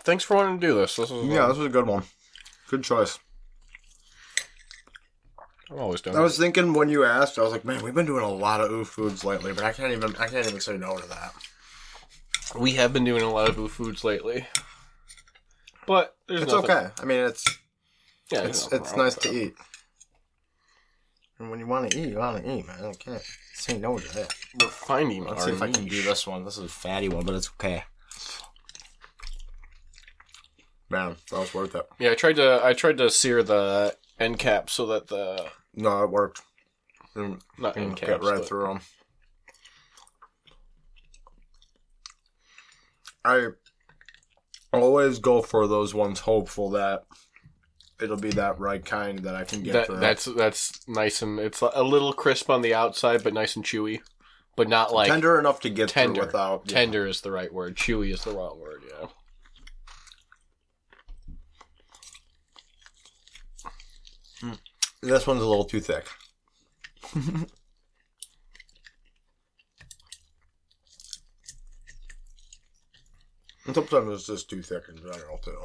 Thanks 0.04 0.24
for 0.24 0.36
wanting 0.36 0.60
to 0.60 0.66
do 0.66 0.74
this. 0.74 0.96
This 0.96 1.10
is 1.10 1.26
Yeah, 1.26 1.48
this 1.48 1.56
was 1.58 1.66
a 1.66 1.70
good 1.70 1.86
one. 1.86 2.04
Good 2.68 2.84
choice. 2.84 3.18
I'm 5.70 5.78
always 5.80 6.00
down. 6.00 6.14
I 6.14 6.20
was 6.20 6.38
thinking 6.38 6.74
when 6.74 6.88
you 6.88 7.04
asked, 7.04 7.38
I 7.38 7.42
was 7.42 7.50
like, 7.50 7.64
man, 7.64 7.82
we've 7.82 7.94
been 7.94 8.06
doing 8.06 8.22
a 8.22 8.30
lot 8.32 8.60
of 8.60 8.70
ooh 8.70 8.84
foods 8.84 9.24
lately, 9.24 9.52
but 9.52 9.64
I 9.64 9.72
can't 9.72 9.92
even 9.92 10.14
I 10.16 10.28
can't 10.28 10.46
even 10.46 10.60
say 10.60 10.76
no 10.76 10.96
to 10.96 11.08
that. 11.08 11.32
we 12.56 12.72
have 12.74 12.92
been 12.92 13.04
doing 13.04 13.22
a 13.22 13.30
lot 13.32 13.48
of 13.48 13.58
ooh 13.58 13.66
foods 13.68 14.04
lately, 14.04 14.46
but 15.86 16.16
there's 16.28 16.42
It's 16.42 16.52
nothing- 16.52 16.70
okay. 16.70 16.90
I 17.00 17.04
mean, 17.04 17.18
it's 17.24 17.44
Yeah, 18.30 18.42
it's 18.42 18.68
it's 18.70 18.94
nice 18.96 19.16
to 19.16 19.32
eat. 19.32 19.54
And 21.38 21.50
when 21.50 21.58
you 21.58 21.66
want 21.66 21.90
to 21.90 21.98
eat, 21.98 22.08
you 22.08 22.16
want 22.18 22.42
to 22.42 22.50
eat, 22.50 22.66
man. 22.66 22.76
I 22.78 22.82
can't 22.82 22.98
care. 22.98 23.20
say 23.54 23.78
no 23.78 23.98
to 23.98 24.14
that. 24.14 24.34
We're 24.60 24.68
finding 24.68 25.24
Let's 25.24 25.42
our 25.42 25.48
see 25.48 25.54
if 25.54 25.62
I 25.62 25.70
can 25.70 25.84
do 25.84 26.02
this 26.02 26.26
one. 26.26 26.44
This 26.44 26.56
is 26.56 26.64
a 26.64 26.68
fatty 26.68 27.08
one, 27.10 27.24
but 27.26 27.34
it's 27.34 27.50
okay. 27.60 27.84
Man, 30.88 31.16
that 31.30 31.38
was 31.40 31.52
worth 31.52 31.74
it. 31.74 31.86
Yeah, 31.98 32.12
I 32.12 32.14
tried 32.14 32.36
to 32.36 32.60
I 32.64 32.72
tried 32.72 32.96
to 32.98 33.10
sear 33.10 33.42
the 33.42 33.96
end 34.18 34.38
cap 34.38 34.70
so 34.70 34.86
that 34.86 35.08
the 35.08 35.46
No, 35.74 36.02
it 36.04 36.10
worked. 36.10 36.40
And, 37.14 37.40
not 37.58 37.76
and 37.76 37.86
end 37.86 37.96
get 37.96 38.08
caps, 38.08 38.24
right 38.24 38.38
but- 38.38 38.46
through 38.48 38.66
them. 38.68 38.80
I 43.24 43.48
always 44.72 45.18
go 45.18 45.42
for 45.42 45.66
those 45.66 45.92
ones, 45.94 46.20
hopeful 46.20 46.70
that 46.70 47.02
it'll 48.00 48.16
be 48.16 48.30
that 48.30 48.58
right 48.58 48.84
kind 48.84 49.20
that 49.20 49.34
I 49.34 49.44
can 49.44 49.62
get 49.62 49.88
That, 49.88 50.00
that's 50.00 50.24
that's 50.24 50.86
nice 50.88 51.22
and 51.22 51.38
it's 51.38 51.60
a 51.60 51.82
little 51.82 52.12
crisp 52.12 52.50
on 52.50 52.62
the 52.62 52.74
outside, 52.74 53.22
but 53.22 53.32
nice 53.32 53.56
and 53.56 53.64
chewy, 53.64 54.00
but 54.54 54.68
not 54.68 54.92
like 54.92 55.08
tender. 55.08 55.38
enough 55.38 55.60
to 55.60 55.70
get 55.70 55.88
tender. 55.88 56.20
through 56.20 56.26
without 56.26 56.68
Tender 56.68 57.06
is 57.06 57.20
the 57.22 57.30
right 57.30 57.52
word. 57.52 57.76
Chewy 57.76 58.12
is 58.12 58.24
the 58.24 58.32
wrong 58.32 58.60
word. 58.60 58.82
Yeah. 58.90 59.06
Hmm. 64.40 64.52
This 65.02 65.26
one's 65.26 65.42
a 65.42 65.46
little 65.46 65.64
too 65.64 65.80
thick. 65.80 66.06
and 67.14 67.48
sometimes 73.72 74.12
it's 74.12 74.26
just 74.26 74.50
too 74.50 74.62
thick 74.62 74.84
in 74.88 74.96
general 74.96 75.38
too. 75.38 75.56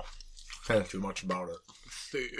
Can't 0.67 0.89
do 0.89 1.00
much 1.00 1.24
about 1.24 1.50
it. 1.50 1.58
Thick. 2.12 2.32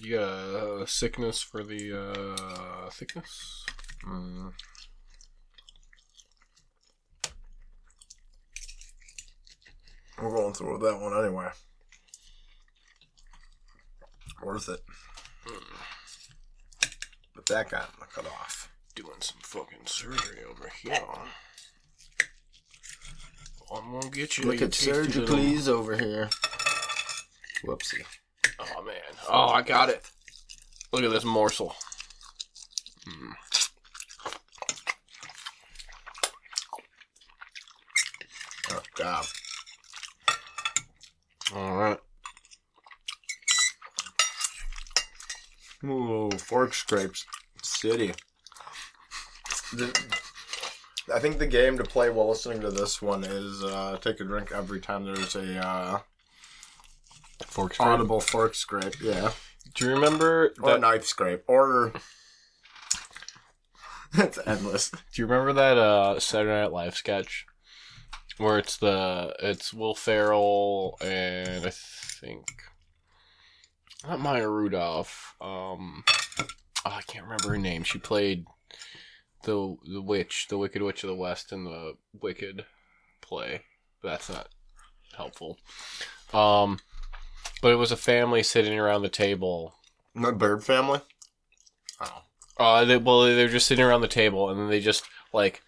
You 0.00 0.18
got 0.18 0.82
a 0.82 0.86
sickness 0.86 1.40
for 1.42 1.64
the 1.64 1.92
uh, 1.92 2.90
thickness? 2.90 3.64
Mm. 4.06 4.52
We're 10.22 10.30
going 10.30 10.54
through 10.54 10.74
with 10.74 10.82
that 10.82 11.00
one 11.00 11.24
anyway. 11.24 11.48
Worth 14.42 14.68
it. 14.68 14.80
But 17.34 17.46
that 17.46 17.70
got 17.70 17.90
cut 18.12 18.26
off. 18.26 18.70
Doing 18.94 19.10
some 19.20 19.38
fucking 19.42 19.86
surgery 19.86 20.44
over 20.48 20.70
here. 20.82 21.00
I'm 23.74 23.90
gonna 23.90 24.10
get 24.10 24.38
you. 24.38 24.44
Look 24.44 24.62
at 24.62 24.72
Surgical's 24.72 25.68
over 25.68 25.96
here. 25.96 26.30
Whoopsie. 27.64 28.04
Oh 28.58 28.82
man. 28.82 28.94
Oh, 29.28 29.48
I 29.48 29.62
got 29.62 29.88
it. 29.88 30.02
Look 30.92 31.02
at 31.02 31.10
this 31.10 31.24
morsel. 31.24 31.74
Mm. 33.08 33.32
Oh, 38.70 38.82
God. 38.94 39.26
All 41.54 41.76
right. 41.76 41.98
Ooh, 45.84 46.30
fork 46.38 46.74
scrapes. 46.74 47.26
City. 47.62 48.12
The, 49.72 50.14
I 51.12 51.18
think 51.18 51.38
the 51.38 51.46
game 51.46 51.76
to 51.78 51.84
play 51.84 52.08
while 52.08 52.28
listening 52.28 52.60
to 52.60 52.70
this 52.70 53.02
one 53.02 53.24
is 53.24 53.62
uh, 53.64 53.98
take 54.00 54.20
a 54.20 54.24
drink 54.24 54.52
every 54.52 54.80
time 54.80 55.04
there's 55.04 55.34
a 55.34 55.58
uh, 55.58 55.98
Fork 57.54 57.74
scrape. 57.74 57.88
audible 57.88 58.20
fork 58.20 58.54
scrape. 58.56 59.00
Yeah. 59.00 59.30
Do 59.74 59.84
you 59.86 59.92
remember 59.92 60.52
Or 60.60 60.72
that? 60.72 60.80
knife 60.80 61.04
scrape. 61.04 61.44
Or. 61.46 61.92
that's 64.12 64.38
endless. 64.44 64.90
Do 64.90 64.98
you 65.14 65.26
remember 65.26 65.52
that 65.52 65.78
uh, 65.78 66.18
Saturday 66.18 66.60
Night 66.62 66.72
Live 66.72 66.96
sketch 66.96 67.46
where 68.38 68.58
it's 68.58 68.76
the 68.76 69.34
it's 69.38 69.72
Will 69.72 69.94
Ferrell 69.94 70.96
and 71.00 71.64
I 71.64 71.70
think 71.72 72.48
not 74.06 74.18
Maya 74.18 74.48
Rudolph. 74.48 75.34
Um, 75.40 76.02
oh, 76.40 76.46
I 76.84 77.02
can't 77.06 77.24
remember 77.24 77.50
her 77.50 77.56
name. 77.58 77.84
She 77.84 77.98
played 77.98 78.46
the 79.44 79.76
the 79.84 80.02
witch, 80.02 80.46
the 80.48 80.58
Wicked 80.58 80.82
Witch 80.82 81.04
of 81.04 81.08
the 81.08 81.14
West, 81.16 81.52
in 81.52 81.62
the 81.64 81.94
Wicked 82.20 82.64
play. 83.20 83.62
But 84.02 84.08
that's 84.10 84.28
not 84.28 84.48
helpful. 85.16 85.58
Um, 86.32 86.78
but 87.64 87.72
it 87.72 87.76
was 87.76 87.90
a 87.90 87.96
family 87.96 88.42
sitting 88.42 88.78
around 88.78 89.00
the 89.00 89.08
table 89.08 89.74
My 90.12 90.30
bird 90.30 90.62
family? 90.62 91.00
Oh. 91.98 92.22
Uh, 92.58 92.84
they, 92.84 92.98
well, 92.98 93.22
they're 93.22 93.48
just 93.48 93.66
sitting 93.66 93.82
around 93.84 94.02
the 94.02 94.06
table, 94.08 94.50
and 94.50 94.60
then 94.60 94.68
they 94.68 94.80
just 94.80 95.04
like 95.32 95.62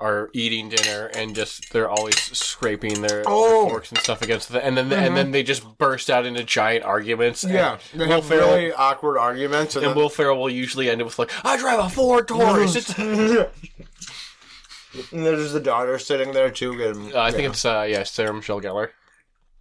are 0.00 0.30
eating 0.32 0.68
dinner, 0.68 1.06
and 1.14 1.36
just 1.36 1.72
they're 1.72 1.88
always 1.88 2.16
scraping 2.36 3.02
their, 3.02 3.22
their 3.22 3.24
Oh. 3.26 3.68
forks 3.68 3.90
and 3.90 3.98
stuff 3.98 4.20
against 4.20 4.48
the, 4.50 4.64
and 4.64 4.76
then 4.76 4.88
Mhm. 4.90 4.96
and 5.06 5.16
then 5.16 5.30
they 5.30 5.42
just 5.44 5.78
burst 5.78 6.10
out 6.10 6.26
into 6.26 6.42
giant 6.42 6.84
arguments. 6.84 7.44
and- 7.44 7.52
Yeah. 7.54 7.78
They 7.94 8.06
Will 8.06 8.14
have 8.16 8.24
Ferrell- 8.26 8.54
really 8.56 8.72
awkward 8.72 9.16
arguments. 9.18 9.76
And, 9.76 9.84
And 9.84 9.90
then- 9.92 9.96
Will 10.02 10.08
Ferrell 10.08 10.38
will 10.38 10.50
usually 10.50 10.90
end 10.90 11.00
it 11.00 11.04
with 11.04 11.18
like, 11.20 11.30
"I 11.44 11.56
drive 11.56 11.78
a 11.78 11.88
Ford 11.88 12.26
Taurus." 12.32 12.74
It's, 12.76 12.98
uh, 12.98 13.48
and 15.12 15.24
there's 15.24 15.52
the 15.52 15.60
daughter 15.60 15.98
sitting 16.00 16.32
there 16.32 16.50
too. 16.50 16.76
Getting, 16.76 17.14
I 17.14 17.30
think 17.30 17.48
it's 17.48 17.64
uh, 17.64 17.86
yeah, 17.88 18.02
Sarah 18.02 18.34
Michelle 18.34 18.60
Gellar. 18.60 18.90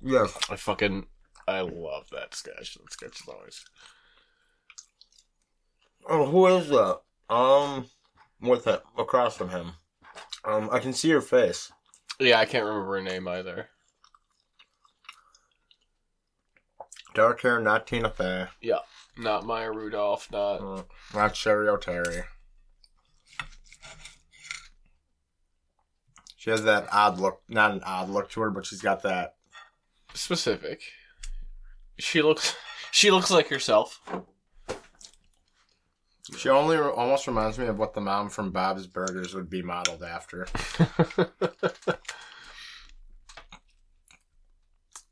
yeah. 0.01 0.25
I 0.49 0.55
fucking 0.55 1.05
I 1.47 1.61
love 1.61 2.07
that 2.11 2.35
sketch. 2.35 2.75
That 2.75 2.91
sketch 2.91 3.21
is 3.21 3.27
always. 3.27 3.65
Oh, 6.09 6.25
who 6.25 6.47
is 6.47 6.67
that? 6.69 6.99
Um, 7.29 7.85
with 8.41 8.65
him, 8.65 8.79
across 8.97 9.35
from 9.37 9.49
him. 9.49 9.71
Um, 10.45 10.69
I 10.71 10.79
can 10.79 10.93
see 10.93 11.09
her 11.11 11.21
face. 11.21 11.71
Yeah, 12.19 12.39
I 12.39 12.45
can't 12.45 12.65
remember 12.65 12.95
her 12.97 13.01
name 13.01 13.27
either. 13.27 13.69
Dark 17.13 17.41
hair, 17.41 17.59
not 17.59 17.87
Tina 17.87 18.09
Fey. 18.09 18.47
Yeah, 18.61 18.79
not 19.17 19.45
Maya 19.45 19.71
Rudolph. 19.71 20.29
Not 20.31 20.55
Uh, 20.61 20.83
not 21.13 21.33
Cheri 21.33 21.67
Oteri. 21.67 22.23
She 26.37 26.49
has 26.51 26.63
that 26.63 26.87
odd 26.91 27.19
look. 27.19 27.41
Not 27.49 27.71
an 27.71 27.81
odd 27.83 28.09
look 28.09 28.29
to 28.31 28.41
her, 28.41 28.51
but 28.51 28.65
she's 28.65 28.81
got 28.81 29.01
that. 29.03 29.35
specific. 30.13 30.81
She 31.99 32.21
looks. 32.21 32.55
She 32.89 33.11
looks 33.11 33.29
like 33.29 33.49
herself. 33.49 34.01
She 36.35 36.49
only 36.49 36.77
almost 36.77 37.27
reminds 37.27 37.59
me 37.59 37.67
of 37.67 37.77
what 37.77 37.93
the 37.93 38.01
mom 38.01 38.29
from 38.29 38.51
Bob's 38.51 38.87
Burgers 38.87 39.35
would 39.35 39.49
be 39.49 39.61
modeled 39.61 40.01
after. 40.01 40.47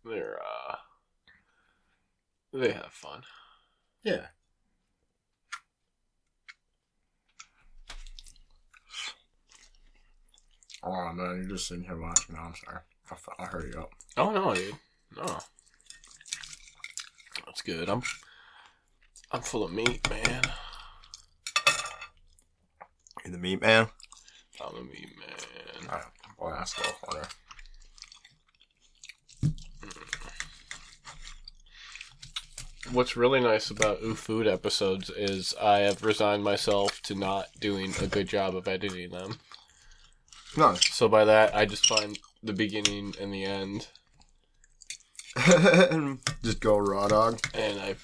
They're 0.05 0.39
uh 0.41 0.75
they 2.53 2.71
have 2.71 2.91
fun. 2.91 3.23
Yeah. 4.03 4.27
Oh 10.81 11.11
man, 11.13 11.37
you're 11.37 11.49
just 11.57 11.67
sitting 11.67 11.83
here 11.83 11.99
watching. 11.99 12.35
No, 12.35 12.41
I'm 12.41 12.55
sorry. 12.55 12.79
I'll, 13.11 13.17
I'll 13.39 13.45
hurry 13.47 13.73
up. 13.75 13.91
Oh 14.17 14.31
no, 14.31 14.55
dude. 14.55 14.75
No. 15.17 15.39
That's 17.45 17.61
good. 17.61 17.89
I'm 17.89 18.01
I'm 19.31 19.41
full 19.41 19.63
of 19.63 19.71
meat, 19.71 20.07
man. 20.09 20.41
You're 23.23 23.31
the 23.31 23.37
meat 23.37 23.61
man. 23.61 23.87
I'm 24.61 24.75
a 24.75 24.83
meat 24.83 25.09
man. 25.19 25.89
Alright, 25.89 26.05
boy, 26.39 26.51
that's 26.51 26.77
a 26.77 26.81
little 26.81 26.93
corner. 27.01 27.27
What's 32.91 33.17
really 33.17 33.39
nice 33.39 33.71
about 33.71 34.03
Ooh 34.03 34.13
Food 34.15 34.47
episodes 34.47 35.09
is 35.09 35.55
I 35.59 35.79
have 35.79 36.03
resigned 36.03 36.43
myself 36.43 37.01
to 37.03 37.15
not 37.15 37.47
doing 37.59 37.93
a 37.99 38.07
good 38.07 38.27
job 38.27 38.55
of 38.55 38.67
editing 38.67 39.09
them. 39.09 39.39
No. 40.55 40.75
So 40.75 41.09
by 41.09 41.25
that 41.25 41.55
I 41.55 41.65
just 41.65 41.87
find 41.87 42.17
the 42.43 42.53
beginning 42.53 43.15
and 43.19 43.33
the 43.33 43.43
end 43.43 43.87
just 46.43 46.59
go 46.59 46.77
raw 46.77 47.07
dog. 47.07 47.39
and 47.53 47.79
I 47.79 47.95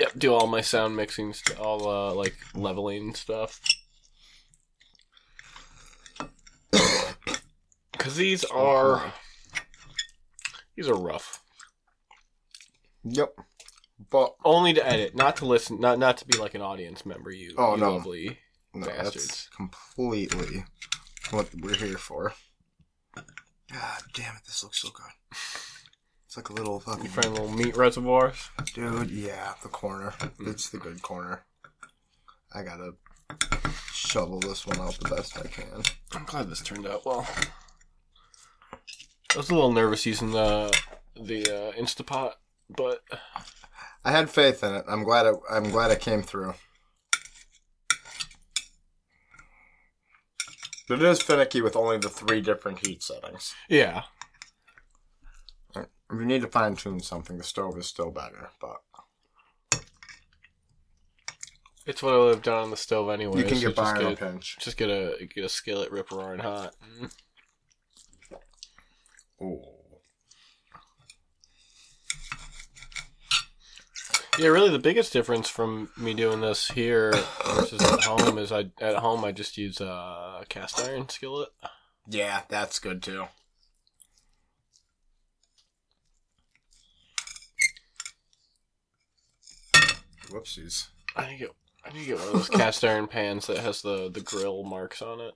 yep, 0.00 0.12
do 0.16 0.32
all 0.32 0.46
my 0.46 0.60
sound 0.60 0.96
mixing, 0.96 1.32
st- 1.32 1.58
all 1.58 1.88
uh, 1.88 2.14
like 2.14 2.36
leveling 2.54 3.14
stuff. 3.14 3.60
Because 7.92 8.16
these 8.16 8.44
are 8.44 9.14
these 10.76 10.88
are 10.88 10.94
rough. 10.94 11.42
Yep. 13.04 13.34
But 14.10 14.34
Only 14.44 14.74
to 14.74 14.86
edit, 14.86 15.14
not 15.14 15.36
to 15.36 15.46
listen, 15.46 15.80
not 15.80 15.98
not 15.98 16.18
to 16.18 16.26
be 16.26 16.36
like 16.36 16.54
an 16.54 16.60
audience 16.60 17.06
member. 17.06 17.30
You, 17.30 17.54
Oh, 17.56 17.74
you 17.76 17.80
no. 17.80 17.92
lovely. 17.94 18.38
no, 18.74 18.86
Bastards. 18.86 19.26
that's 19.26 19.48
completely 19.48 20.64
what 21.30 21.48
we're 21.62 21.74
here 21.76 21.96
for. 21.96 22.34
God 23.14 24.02
damn 24.12 24.34
it, 24.36 24.42
this 24.46 24.62
looks 24.62 24.82
so 24.82 24.90
good. 24.90 25.38
It's 26.34 26.50
like 26.50 26.58
a 26.58 26.60
little 26.60 26.80
fucking 26.80 27.04
You 27.04 27.10
find 27.10 27.30
little 27.30 27.48
meat 27.48 27.76
reservoirs. 27.76 28.50
dude. 28.74 29.08
Yeah, 29.08 29.54
the 29.62 29.68
corner. 29.68 30.12
It's 30.40 30.68
the 30.68 30.78
good 30.78 31.00
corner. 31.00 31.44
I 32.52 32.64
gotta 32.64 32.94
shovel 33.92 34.40
this 34.40 34.66
one 34.66 34.80
out 34.80 34.98
the 34.98 35.14
best 35.14 35.38
I 35.38 35.46
can. 35.46 35.84
I'm 36.12 36.24
glad 36.24 36.50
this 36.50 36.60
turned 36.60 36.88
out 36.88 37.06
well. 37.06 37.24
I 38.72 39.36
was 39.36 39.48
a 39.48 39.54
little 39.54 39.70
nervous 39.70 40.06
using 40.06 40.32
the 40.32 40.76
the 41.14 41.42
uh, 41.44 41.72
Instapot, 41.80 42.32
but 42.68 43.02
I 44.04 44.10
had 44.10 44.28
faith 44.28 44.64
in 44.64 44.74
it. 44.74 44.86
I'm 44.88 45.04
glad 45.04 45.26
it. 45.26 45.36
I'm 45.48 45.70
glad 45.70 45.92
it 45.92 46.00
came 46.00 46.22
through. 46.24 46.54
But 50.88 51.00
it 51.00 51.02
is 51.02 51.22
finicky 51.22 51.60
with 51.60 51.76
only 51.76 51.98
the 51.98 52.08
three 52.08 52.40
different 52.40 52.84
heat 52.84 53.04
settings. 53.04 53.54
yeah, 53.68 54.02
you 56.12 56.24
need 56.24 56.42
to 56.42 56.48
fine 56.48 56.76
tune 56.76 57.00
something, 57.00 57.38
the 57.38 57.44
stove 57.44 57.78
is 57.78 57.86
still 57.86 58.10
better. 58.10 58.50
But 58.60 59.82
it's 61.86 62.02
what 62.02 62.14
I 62.14 62.18
would 62.18 62.34
have 62.34 62.42
done 62.42 62.64
on 62.64 62.70
the 62.70 62.76
stove 62.76 63.10
anyway. 63.10 63.38
you 63.38 63.44
can 63.44 63.60
get 63.60 63.76
by 63.76 63.90
on 63.90 63.96
a 63.96 64.08
get, 64.10 64.18
pinch. 64.18 64.56
just 64.60 64.76
get 64.76 64.88
a 64.90 65.26
get 65.34 65.44
a 65.44 65.48
skillet 65.48 65.90
rip 65.90 66.10
roaring 66.10 66.40
hot. 66.40 66.74
Ooh. 69.42 69.62
Yeah, 74.36 74.48
really, 74.48 74.70
the 74.70 74.80
biggest 74.80 75.12
difference 75.12 75.48
from 75.48 75.90
me 75.96 76.12
doing 76.12 76.40
this 76.40 76.68
here 76.68 77.12
versus 77.54 77.80
at 77.80 78.00
home 78.00 78.36
is 78.38 78.50
I 78.50 78.70
at 78.80 78.96
home 78.96 79.24
I 79.24 79.30
just 79.30 79.56
use 79.56 79.80
a 79.80 80.44
cast 80.48 80.80
iron 80.80 81.08
skillet. 81.08 81.50
Yeah, 82.08 82.42
that's 82.48 82.80
good 82.80 83.00
too. 83.02 83.26
Whoopsies. 90.30 90.88
I 91.16 91.26
need 91.26 91.38
to 91.38 91.44
get 91.46 91.50
I 91.84 91.92
need 91.92 92.00
to 92.00 92.06
get 92.06 92.18
one 92.18 92.26
of 92.28 92.32
those 92.34 92.48
cast 92.48 92.84
iron 92.84 93.06
pans 93.06 93.46
that 93.46 93.58
has 93.58 93.82
the 93.82 94.10
the 94.10 94.20
grill 94.20 94.64
marks 94.64 95.00
on 95.02 95.20
it. 95.20 95.34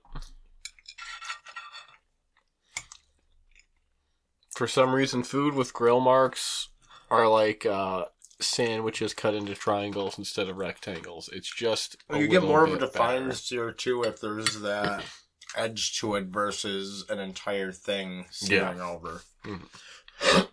For 4.55 4.67
some 4.67 4.93
reason, 4.93 5.23
food 5.23 5.53
with 5.53 5.73
grill 5.73 6.01
marks 6.01 6.69
are 7.09 7.27
like 7.27 7.65
uh, 7.65 8.05
sandwiches 8.41 9.13
cut 9.13 9.33
into 9.33 9.55
triangles 9.55 10.17
instead 10.17 10.49
of 10.49 10.57
rectangles. 10.57 11.29
It's 11.31 11.53
just 11.53 11.95
you 12.13 12.27
get 12.27 12.43
more 12.43 12.65
of 12.65 12.73
a 12.73 12.79
defined 12.79 13.29
better. 13.29 13.71
too 13.71 14.03
if 14.03 14.19
there's 14.19 14.59
that 14.61 15.03
edge 15.55 15.97
to 15.99 16.15
it 16.15 16.25
versus 16.25 17.05
an 17.09 17.19
entire 17.19 17.71
thing 17.71 18.25
searing 18.31 18.81
over. 18.81 19.21
Mhm. 19.45 20.48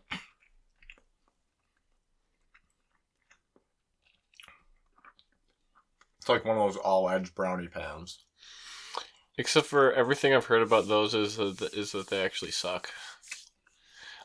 It's 6.27 6.31
like 6.31 6.45
one 6.45 6.57
of 6.59 6.65
those 6.65 6.77
all 6.77 7.09
edge 7.09 7.37
brownie 7.37 7.69
pans. 7.69 8.25
Except 9.39 9.65
for 9.65 9.93
everything 9.93 10.35
I've 10.35 10.47
heard 10.47 10.61
about 10.61 10.89
those 10.89 11.15
is 11.15 11.37
that, 11.37 11.73
is 11.73 11.93
that 11.93 12.09
they 12.09 12.25
actually 12.25 12.51
suck. 12.51 12.91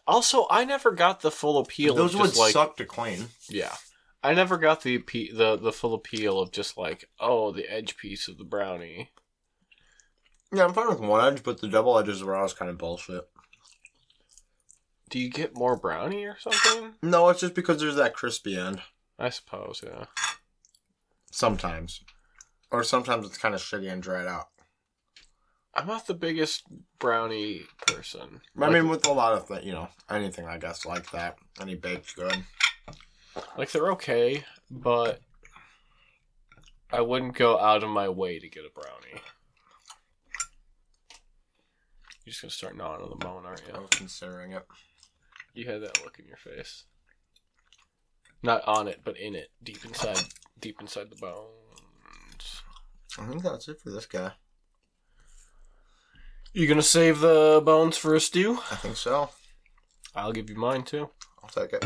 Also, 0.07 0.47
I 0.49 0.65
never 0.65 0.89
got 0.93 1.21
the 1.21 1.29
full 1.29 1.59
appeal. 1.59 1.93
Those 1.93 2.15
of 2.15 2.21
would 2.21 2.27
just 2.29 2.39
like 2.39 2.53
suck 2.53 2.75
to 2.77 2.85
clean. 2.85 3.27
yeah, 3.49 3.75
I 4.23 4.33
never 4.33 4.57
got 4.57 4.81
the 4.81 4.97
the 4.97 5.59
the 5.61 5.71
full 5.71 5.93
appeal 5.93 6.39
of 6.39 6.51
just 6.51 6.75
like 6.75 7.07
oh 7.19 7.51
the 7.51 7.71
edge 7.71 7.97
piece 7.97 8.27
of 8.27 8.39
the 8.39 8.45
brownie. 8.45 9.11
Yeah, 10.51 10.63
I'm 10.65 10.73
fine 10.73 10.89
with 10.89 11.01
one 11.01 11.31
edge, 11.31 11.43
but 11.43 11.61
the 11.61 11.67
double 11.67 11.99
edges 11.99 12.23
were 12.23 12.35
always 12.35 12.53
kind 12.53 12.71
of 12.71 12.79
bullshit. 12.79 13.29
Do 15.11 15.19
you 15.19 15.29
get 15.29 15.55
more 15.55 15.75
brownie 15.75 16.25
or 16.25 16.37
something? 16.39 16.93
No, 17.03 17.29
it's 17.29 17.41
just 17.41 17.53
because 17.53 17.79
there's 17.79 17.97
that 17.97 18.15
crispy 18.15 18.57
end. 18.57 18.81
I 19.19 19.29
suppose, 19.29 19.83
yeah. 19.85 20.05
Sometimes. 21.31 22.01
Or 22.71 22.83
sometimes 22.83 23.25
it's 23.25 23.37
kind 23.37 23.55
of 23.55 23.61
shitty 23.61 23.91
and 23.91 24.01
dried 24.03 24.27
out. 24.27 24.47
I'm 25.73 25.87
not 25.87 26.05
the 26.05 26.13
biggest 26.13 26.63
brownie 26.99 27.61
person. 27.87 28.41
I 28.57 28.59
Like- 28.59 28.71
mean, 28.73 28.89
with 28.89 29.07
a 29.07 29.11
lot 29.11 29.33
of 29.33 29.47
things, 29.47 29.65
you 29.65 29.71
know, 29.71 29.89
anything 30.09 30.45
I 30.45 30.57
guess 30.57 30.85
like 30.85 31.09
that. 31.11 31.37
Any 31.59 31.75
baked 31.75 32.15
good. 32.15 32.45
like 33.57 33.71
they're 33.71 33.91
okay, 33.93 34.43
but 34.69 35.21
I 36.91 36.99
wouldn't 37.01 37.35
go 37.35 37.57
out 37.59 37.83
of 37.83 37.89
my 37.89 38.09
way 38.09 38.37
to 38.39 38.49
get 38.49 38.65
a 38.65 38.69
brownie. 38.69 39.21
You're 42.25 42.31
just 42.33 42.41
gonna 42.41 42.51
start 42.51 42.75
gnawing 42.75 43.01
on 43.01 43.09
the 43.09 43.15
bone, 43.15 43.45
aren't 43.45 43.65
you? 43.67 43.73
I'm 43.73 43.87
considering 43.87 44.51
it. 44.51 44.65
You 45.53 45.69
had 45.69 45.81
that 45.81 46.03
look 46.03 46.19
in 46.19 46.27
your 46.27 46.37
face. 46.37 46.83
Not 48.43 48.67
on 48.67 48.87
it, 48.87 49.01
but 49.03 49.17
in 49.17 49.35
it, 49.35 49.49
deep 49.63 49.83
inside, 49.85 50.19
deep 50.59 50.81
inside 50.81 51.09
the 51.09 51.15
bones. 51.15 52.61
I 53.19 53.25
think 53.27 53.43
that's 53.43 53.67
it 53.67 53.79
for 53.81 53.91
this 53.91 54.05
guy. 54.05 54.31
You 56.53 56.67
gonna 56.67 56.81
save 56.81 57.19
the 57.19 57.61
bones 57.63 57.97
for 57.97 58.15
a 58.15 58.19
stew? 58.19 58.59
I 58.71 58.75
think 58.75 58.97
so. 58.97 59.29
I'll 60.15 60.33
give 60.33 60.49
you 60.49 60.57
mine 60.57 60.83
too. 60.83 61.09
I'll 61.41 61.49
take 61.49 61.73
it. 61.73 61.85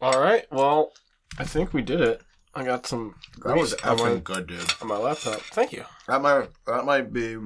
All 0.00 0.20
right. 0.20 0.44
Well, 0.50 0.92
I 1.38 1.44
think 1.44 1.72
we 1.72 1.80
did 1.80 2.00
it. 2.00 2.20
I 2.54 2.64
got 2.64 2.86
some 2.86 3.14
That 3.44 3.56
was 3.56 3.74
my, 3.82 3.90
effing 3.94 4.24
good, 4.24 4.46
dude. 4.48 4.72
on 4.82 4.88
my 4.88 4.98
laptop. 4.98 5.40
Thank 5.40 5.72
you. 5.72 5.84
That 6.06 6.20
might 6.20 6.48
that 6.66 6.84
might 6.84 7.12
be 7.12 7.36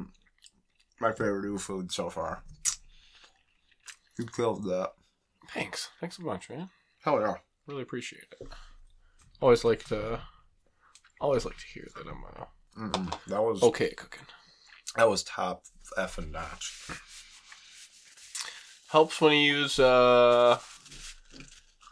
my 1.01 1.13
favorite 1.13 1.45
new 1.45 1.59
food 1.59 1.93
so 1.93 2.11
far. 2.11 2.43
You 4.19 4.27
killed 4.27 4.65
that. 4.65 4.93
Thanks. 5.53 5.89
Thanks 6.01 6.19
a 6.19 6.23
bunch, 6.23 6.49
man. 6.51 6.71
Hell 7.03 7.21
yeah. 7.21 7.35
Really 7.67 7.83
appreciate 7.83 8.25
it. 8.41 8.49
Always 9.41 9.65
like 9.65 9.85
to. 9.87 10.21
Always 11.21 11.45
like 11.45 11.57
to 11.59 11.67
hear 11.67 11.89
that 11.97 12.07
I'm 12.07 12.25
uh, 12.25 12.45
Mm-mm. 12.91 13.19
That 13.29 13.43
was 13.43 13.63
okay 13.63 13.87
at 13.87 13.97
cooking. 13.97 14.27
that 14.97 15.09
was 15.09 15.23
top 15.25 15.63
F 15.97 16.19
and 16.19 16.31
notch. 16.33 16.91
Helps 18.91 19.21
when 19.21 19.33
you 19.33 19.57
use 19.59 19.79
uh 19.79 20.59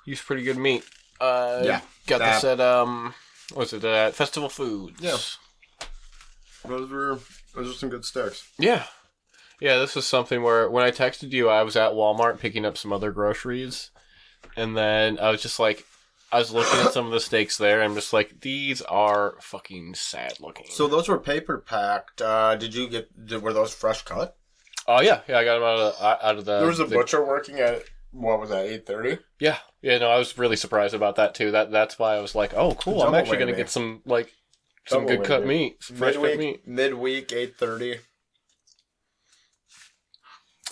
use 0.07 0.23
pretty 0.23 0.43
good 0.45 0.59
meat. 0.59 0.85
Uh, 1.21 1.63
Yeah, 1.65 1.81
got 2.07 2.19
that- 2.19 2.35
this 2.43 2.45
at 2.45 2.61
um, 2.61 3.15
what 3.53 3.61
was 3.61 3.73
it 3.73 3.85
at 3.85 4.15
Festival 4.15 4.49
Foods? 4.49 5.01
Yeah. 5.01 5.17
Those 6.67 6.91
were 6.91 7.19
those 7.55 7.71
are 7.75 7.79
some 7.79 7.89
good 7.91 8.05
sticks. 8.05 8.49
yeah, 8.59 8.85
yeah. 9.61 9.79
This 9.79 9.95
was 9.95 10.07
something 10.07 10.43
where 10.43 10.69
when 10.71 10.85
I 10.85 10.91
texted 10.91 11.33
you, 11.33 11.49
I 11.49 11.63
was 11.63 11.77
at 11.77 11.93
Walmart 11.93 12.39
picking 12.39 12.65
up 12.65 12.77
some 12.77 12.93
other 12.93 13.11
groceries, 13.13 13.91
and 14.57 14.77
then 14.77 15.19
I 15.19 15.31
was 15.31 15.43
just 15.43 15.59
like, 15.59 15.85
I 16.33 16.39
was 16.39 16.53
looking 16.53 16.81
at 16.81 16.93
some 16.93 17.07
of 17.07 17.13
the 17.13 17.21
steaks 17.21 17.59
there. 17.59 17.81
And 17.81 17.91
I'm 17.91 17.95
just 17.95 18.13
like, 18.13 18.41
these 18.41 18.83
are 18.83 19.37
fucking 19.41 19.95
sad 19.95 20.41
looking. 20.41 20.67
So 20.69 20.89
those 20.89 21.09
were 21.09 21.19
paper 21.19 21.59
packed. 21.59 22.21
Uh, 22.21 22.57
did 22.57 22.75
you 22.75 22.89
get? 22.89 23.27
Did, 23.27 23.43
were 23.43 23.53
those 23.53 23.75
fresh 23.75 24.03
cut? 24.03 24.37
oh 24.87 25.01
yeah, 25.01 25.21
yeah. 25.29 25.39
I 25.39 25.45
got 25.45 25.55
them 25.55 25.63
out 25.63 25.79
of 25.79 25.99
the, 25.99 26.27
out 26.27 26.39
of 26.39 26.45
the. 26.45 26.59
there 26.59 26.67
was 26.67 26.81
a 26.81 26.85
the- 26.85 26.97
butcher 26.97 27.25
working 27.25 27.59
at 27.61 27.83
what 28.11 28.41
was 28.41 28.51
that? 28.51 28.67
Eight 28.67 28.87
thirty. 28.87 29.19
Yeah, 29.41 29.59
yeah. 29.83 29.99
No, 29.99 30.09
I 30.09 30.19
was 30.19 30.39
really 30.39 30.57
surprised 30.57 30.95
about 30.95 31.17
that 31.17 31.35
too. 31.35 31.51
That 31.51 31.71
that's 31.71 31.99
why 31.99 32.15
I 32.15 32.21
was 32.21 32.35
like, 32.35 32.55
oh, 32.55 32.75
cool. 32.75 33.03
I'm 33.03 33.15
actually 33.15 33.39
gonna 33.39 33.53
whammy. 33.53 33.57
get 33.57 33.71
some 33.71 34.03
like 34.07 34.33
some 34.87 35.03
Double 35.07 35.17
good 35.17 35.27
cut 35.27 35.47
meat, 35.47 35.83
some 35.83 35.97
fresh 35.97 36.15
cut 36.15 36.39
meat. 36.39 36.67
Midweek, 36.67 36.69
midweek, 36.69 37.33
eight 37.33 37.57
thirty. 37.57 37.99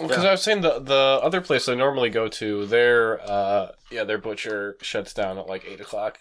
Because 0.02 0.22
Yeah. 0.22 0.28
I 0.28 0.32
was 0.32 0.42
saying 0.42 0.60
the 0.62 0.78
the 0.80 1.20
other 1.22 1.40
place 1.40 1.68
I 1.68 1.74
normally 1.74 2.10
go 2.10 2.28
to, 2.28 2.66
their 2.66 3.20
uh 3.22 3.72
yeah, 3.90 4.04
their 4.04 4.18
butcher 4.18 4.76
shuts 4.82 5.12
down 5.14 5.38
at 5.38 5.46
like 5.46 5.64
eight 5.66 5.80
o'clock. 5.80 6.18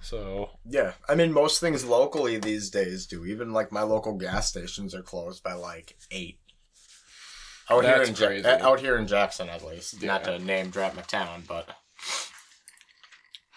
So 0.00 0.50
Yeah, 0.66 0.92
I 1.08 1.14
mean 1.14 1.32
most 1.32 1.60
things 1.60 1.84
locally 1.84 2.36
these 2.38 2.70
days 2.70 3.06
do. 3.06 3.24
Even 3.24 3.52
like 3.52 3.72
my 3.72 3.82
local 3.82 4.14
gas 4.16 4.48
stations 4.48 4.94
are 4.94 5.02
closed 5.02 5.42
by 5.42 5.54
like 5.54 5.96
eight. 6.10 6.38
Out 7.70 7.84
here 7.84 8.02
in 8.02 8.14
Ja- 8.14 8.58
out 8.68 8.80
here 8.80 8.96
in 8.98 9.06
Jackson, 9.06 9.48
at 9.48 9.64
least. 9.64 10.02
Not 10.02 10.24
to 10.24 10.38
name 10.38 10.68
drop 10.68 10.94
my 10.94 11.02
town, 11.02 11.44
but 11.48 11.70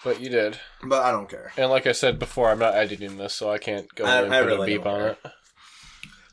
but 0.04 0.22
you 0.22 0.30
did. 0.30 0.58
but 0.84 1.04
I 1.04 1.12
don't 1.12 1.30
care. 1.30 1.52
And 1.58 1.70
like 1.70 1.86
I 1.86 1.91
said 1.91 2.17
before, 2.17 2.50
I'm 2.50 2.60
not 2.60 2.76
editing 2.76 3.17
this, 3.17 3.34
so 3.34 3.52
I 3.52 3.58
can't 3.58 3.93
go 3.96 4.06
I- 4.06 4.22
and 4.22 4.34
I 4.34 4.39
put 4.41 4.48
really 4.48 4.76
a 4.76 4.78
beep 4.78 4.86
on 4.88 5.02
it. 5.02 5.17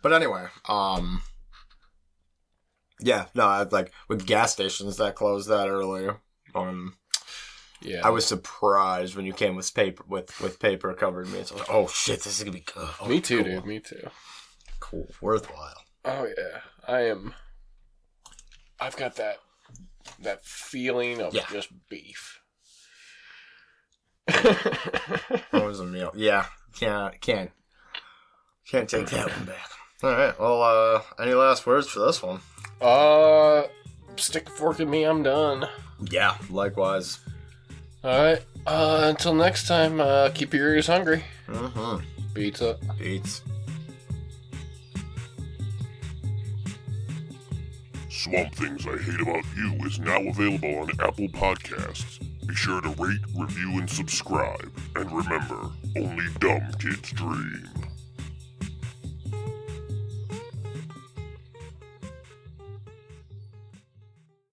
But 0.02 0.12
anyway, 0.12 0.46
um, 0.68 1.22
yeah, 3.00 3.26
no, 3.34 3.44
I, 3.46 3.62
like 3.64 3.92
with 4.08 4.26
gas 4.26 4.52
stations 4.52 4.96
that 4.98 5.14
closed 5.14 5.48
that 5.48 5.68
early. 5.68 6.08
Um, 6.54 6.96
Yeah. 7.80 8.00
I 8.04 8.10
was 8.10 8.24
surprised 8.24 9.14
when 9.16 9.26
you 9.26 9.32
came 9.32 9.56
with 9.56 9.72
paper 9.74 10.04
with 10.08 10.40
with 10.40 10.58
paper 10.60 10.92
covered 10.94 11.28
meats. 11.28 11.50
I 11.50 11.54
was 11.54 11.60
like, 11.68 11.70
oh 11.74 11.88
shit, 11.88 12.22
this 12.22 12.38
is 12.38 12.44
gonna 12.44 12.52
be 12.56 12.60
good. 12.74 12.88
Oh, 13.00 13.06
Me 13.08 13.20
too, 13.20 13.42
cool. 13.42 13.52
dude, 13.52 13.66
me 13.66 13.80
too. 13.80 14.08
Cool, 14.80 15.06
worthwhile. 15.20 15.82
Oh 16.04 16.26
yeah. 16.26 16.60
I 16.86 17.00
am 17.08 17.34
I've 18.80 18.96
got 18.96 19.16
that 19.16 19.38
that 20.20 20.44
feeling 20.44 21.20
of 21.20 21.34
Yeah. 21.34 21.44
just 21.50 21.68
beef. 21.88 22.40
That 24.26 25.42
was 25.52 25.80
a 25.80 25.84
meal. 25.84 26.12
Yeah, 26.14 26.46
can't 26.78 27.20
can't 27.20 27.50
can't 28.70 28.88
take 28.88 29.06
that 29.10 29.28
one 29.30 29.44
back. 29.46 29.68
All 30.02 30.10
right. 30.12 30.38
Well, 30.38 30.62
uh, 30.62 31.02
any 31.22 31.34
last 31.34 31.66
words 31.66 31.88
for 31.88 32.00
this 32.00 32.22
one? 32.22 32.40
Uh 32.84 33.66
stick 34.16 34.46
a 34.48 34.50
fork 34.50 34.80
in 34.80 34.90
me, 34.90 35.04
I'm 35.04 35.22
done. 35.22 35.66
Yeah. 36.10 36.36
Likewise. 36.50 37.18
Alright. 38.04 38.44
Uh 38.66 39.06
until 39.10 39.34
next 39.34 39.66
time, 39.66 40.00
uh 40.00 40.30
keep 40.34 40.52
your 40.52 40.74
ears 40.74 40.86
hungry. 40.86 41.24
Mm-hmm. 41.48 42.04
Pizza. 42.34 42.78
Beats. 42.98 43.42
Swamp 48.08 48.54
Things 48.54 48.86
I 48.86 48.96
Hate 48.96 49.20
About 49.20 49.44
You 49.54 49.74
is 49.84 49.98
now 49.98 50.18
available 50.18 50.78
on 50.78 50.90
Apple 51.00 51.28
Podcasts. 51.28 52.20
Be 52.46 52.54
sure 52.54 52.80
to 52.80 52.88
rate, 52.90 53.20
review, 53.36 53.78
and 53.78 53.88
subscribe. 53.88 54.72
And 54.96 55.12
remember, 55.12 55.70
only 55.96 56.24
dumb 56.38 56.72
kids 56.78 57.12
dream. 57.12 57.68